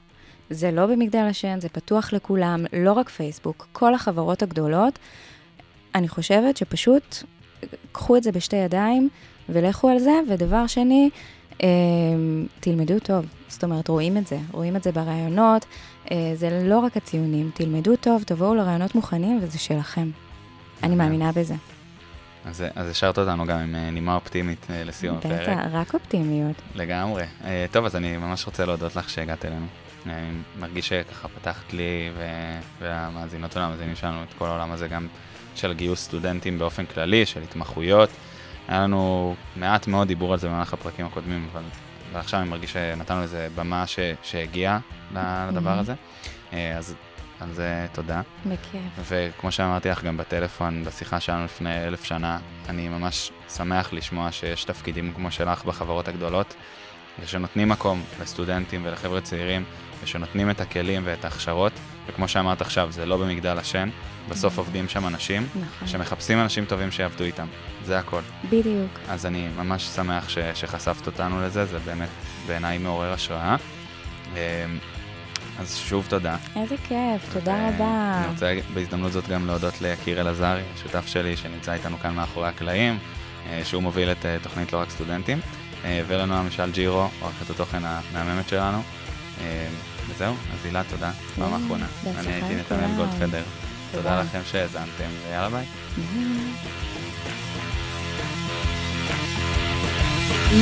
זה 0.50 0.70
לא 0.70 0.86
במגדל 0.86 1.26
השן, 1.30 1.60
זה 1.60 1.68
פתוח 1.68 2.12
לכולם, 2.12 2.64
לא 2.72 2.92
רק 2.92 3.08
פייסבוק, 3.08 3.66
כל 3.72 3.94
החברות 3.94 4.42
הגדולות. 4.42 4.98
אני 5.94 6.08
חושבת 6.08 6.56
שפשוט 6.56 7.22
קחו 7.92 8.16
את 8.16 8.22
זה 8.22 8.32
בשתי 8.32 8.56
ידיים 8.56 9.08
ולכו 9.48 9.88
על 9.88 9.98
זה, 9.98 10.12
ודבר 10.28 10.66
שני, 10.66 11.10
אה, 11.62 11.68
תלמדו 12.60 12.98
טוב. 12.98 13.26
זאת 13.48 13.64
אומרת, 13.64 13.88
רואים 13.88 14.16
את 14.16 14.26
זה, 14.26 14.38
רואים 14.52 14.76
את 14.76 14.82
זה 14.82 14.92
ברעיונות, 14.92 15.66
אה, 16.10 16.32
זה 16.34 16.62
לא 16.64 16.78
רק 16.78 16.96
הציונים, 16.96 17.50
תלמדו 17.54 17.96
טוב, 17.96 18.22
תבואו 18.22 18.54
לרעיונות 18.54 18.94
מוכנים 18.94 19.38
וזה 19.42 19.58
שלכם. 19.58 20.10
אני 20.82 20.96
מאמינה 20.96 21.32
בזה. 21.32 21.54
אז, 22.44 22.64
אז 22.74 22.90
השארת 22.90 23.18
אותנו 23.18 23.46
גם 23.46 23.58
עם 23.58 23.74
אה, 23.74 23.90
נימה 23.90 24.14
אופטימית 24.14 24.66
לסיום 24.70 25.16
הפרק. 25.16 25.40
בטח, 25.40 25.58
רק 25.72 25.94
אופטימיות. 25.94 26.56
לגמרי. 26.74 27.24
טוב, 27.70 27.84
אז 27.84 27.96
אני 27.96 28.16
ממש 28.16 28.46
רוצה 28.46 28.64
להודות 28.64 28.96
לך 28.96 29.10
שהגעת 29.10 29.44
אלינו. 29.44 29.66
אני 30.06 30.30
מרגיש 30.58 30.88
שככה 30.88 31.28
פתחת 31.28 31.72
לי 31.72 32.10
והמאזינות 32.78 33.56
והמאזינים 33.56 33.96
שלנו 33.96 34.22
את 34.22 34.28
כל 34.38 34.46
העולם 34.46 34.72
הזה 34.72 34.88
גם 34.88 35.06
של 35.54 35.72
גיוס 35.72 36.04
סטודנטים 36.04 36.58
באופן 36.58 36.86
כללי, 36.86 37.26
של 37.26 37.42
התמחויות. 37.42 38.10
היה 38.68 38.80
לנו 38.80 39.34
מעט 39.56 39.86
מאוד 39.86 40.08
דיבור 40.08 40.32
על 40.32 40.38
זה 40.38 40.48
במהלך 40.48 40.72
הפרקים 40.72 41.06
הקודמים, 41.06 41.48
אבל 41.52 41.62
ועכשיו 42.12 42.40
אני 42.40 42.48
מרגיש 42.48 42.72
שנתנו 42.72 43.22
איזה 43.22 43.48
במה 43.54 43.86
ש, 43.86 43.98
שהגיעה 44.22 44.78
לדבר. 45.14 45.78
הזה. 45.78 45.94
אה, 46.52 46.78
אז 46.78 46.94
על 47.40 47.52
זה 47.52 47.86
תודה. 47.92 48.20
בכיף. 48.46 48.80
וכמו 49.08 49.52
שאמרתי 49.52 49.88
לך 49.88 50.04
גם 50.04 50.16
בטלפון, 50.16 50.84
בשיחה 50.84 51.20
שלנו 51.20 51.44
לפני 51.44 51.86
אלף 51.86 52.04
שנה, 52.04 52.38
אני 52.68 52.88
ממש 52.88 53.32
שמח 53.48 53.92
לשמוע 53.92 54.32
שיש 54.32 54.64
תפקידים 54.64 55.12
כמו 55.12 55.30
שלך 55.30 55.64
בחברות 55.64 56.08
הגדולות, 56.08 56.54
ושנותנים 57.22 57.68
מקום 57.68 58.02
לסטודנטים 58.22 58.82
ולחבר'ה 58.84 59.20
צעירים, 59.20 59.64
ושנותנים 60.02 60.50
את 60.50 60.60
הכלים 60.60 61.02
ואת 61.04 61.24
ההכשרות, 61.24 61.72
וכמו 62.06 62.28
שאמרת 62.28 62.60
עכשיו, 62.60 62.88
זה 62.92 63.06
לא 63.06 63.16
במגדל 63.16 63.58
השן, 63.58 63.88
בסוף 64.28 64.58
עובדים 64.58 64.88
שם 64.88 65.06
אנשים, 65.06 65.46
נכון. 65.54 65.88
שמחפשים 65.88 66.38
אנשים 66.38 66.64
טובים 66.64 66.90
שיעבדו 66.90 67.24
איתם. 67.24 67.46
זה 67.84 67.98
הכל. 67.98 68.20
בדיוק. 68.44 68.98
אז 69.08 69.26
אני 69.26 69.48
ממש 69.56 69.82
שמח 69.82 70.28
ש, 70.28 70.38
שחשפת 70.54 71.06
אותנו 71.06 71.42
לזה, 71.42 71.64
זה 71.64 71.78
באמת 71.78 72.08
בעיניי 72.46 72.78
מעורר 72.78 73.12
השראה. 73.12 73.56
אמ, 74.32 74.38
אז 75.58 75.76
שוב 75.76 76.06
תודה. 76.08 76.36
איזה 76.56 76.76
כיף, 76.88 77.32
תודה 77.32 77.54
ו- 77.54 77.74
רבה. 77.74 78.20
אני 78.24 78.32
רוצה 78.32 78.58
בהזדמנות 78.74 79.12
זאת 79.12 79.28
גם 79.28 79.46
להודות 79.46 79.80
ליקיר 79.80 80.20
אלעזרי, 80.20 80.62
השותף 80.74 81.06
שלי 81.06 81.36
שנמצא 81.36 81.72
איתנו 81.72 81.98
כאן 81.98 82.14
מאחורי 82.14 82.48
הקלעים, 82.48 82.98
אה, 83.46 83.60
שהוא 83.64 83.82
מוביל 83.82 84.10
את 84.12 84.26
אה, 84.26 84.36
תוכנית 84.42 84.72
לא 84.72 84.78
רק 84.78 84.90
סטודנטים, 84.90 85.40
ולנועה 85.84 86.42
משל 86.42 86.70
ג'ירו, 86.70 87.08
עורכת 87.20 87.50
התוכן 87.50 87.82
המהממת 87.84 88.48
שלנו. 88.48 88.82
אה, 89.40 89.68
וזהו, 90.08 90.34
אז 90.34 90.64
הילה, 90.64 90.82
תודה. 90.90 91.10
פעם 91.34 91.52
יאללה, 91.52 91.64
אחרונה. 91.64 91.86
אני 92.18 92.32
הייתי 92.32 92.54
נתנאל. 92.54 92.96
גולדפדר. 92.96 93.42
תודה. 93.92 94.20
לכם 94.22 94.40
שהאזנתם, 94.50 95.10
ויאללה 95.28 95.48
ביי. 95.50 95.66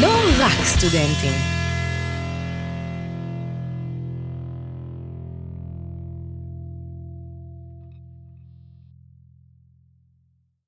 לא 0.00 0.14
רק 0.38 0.64
סטודנטים. 0.64 1.57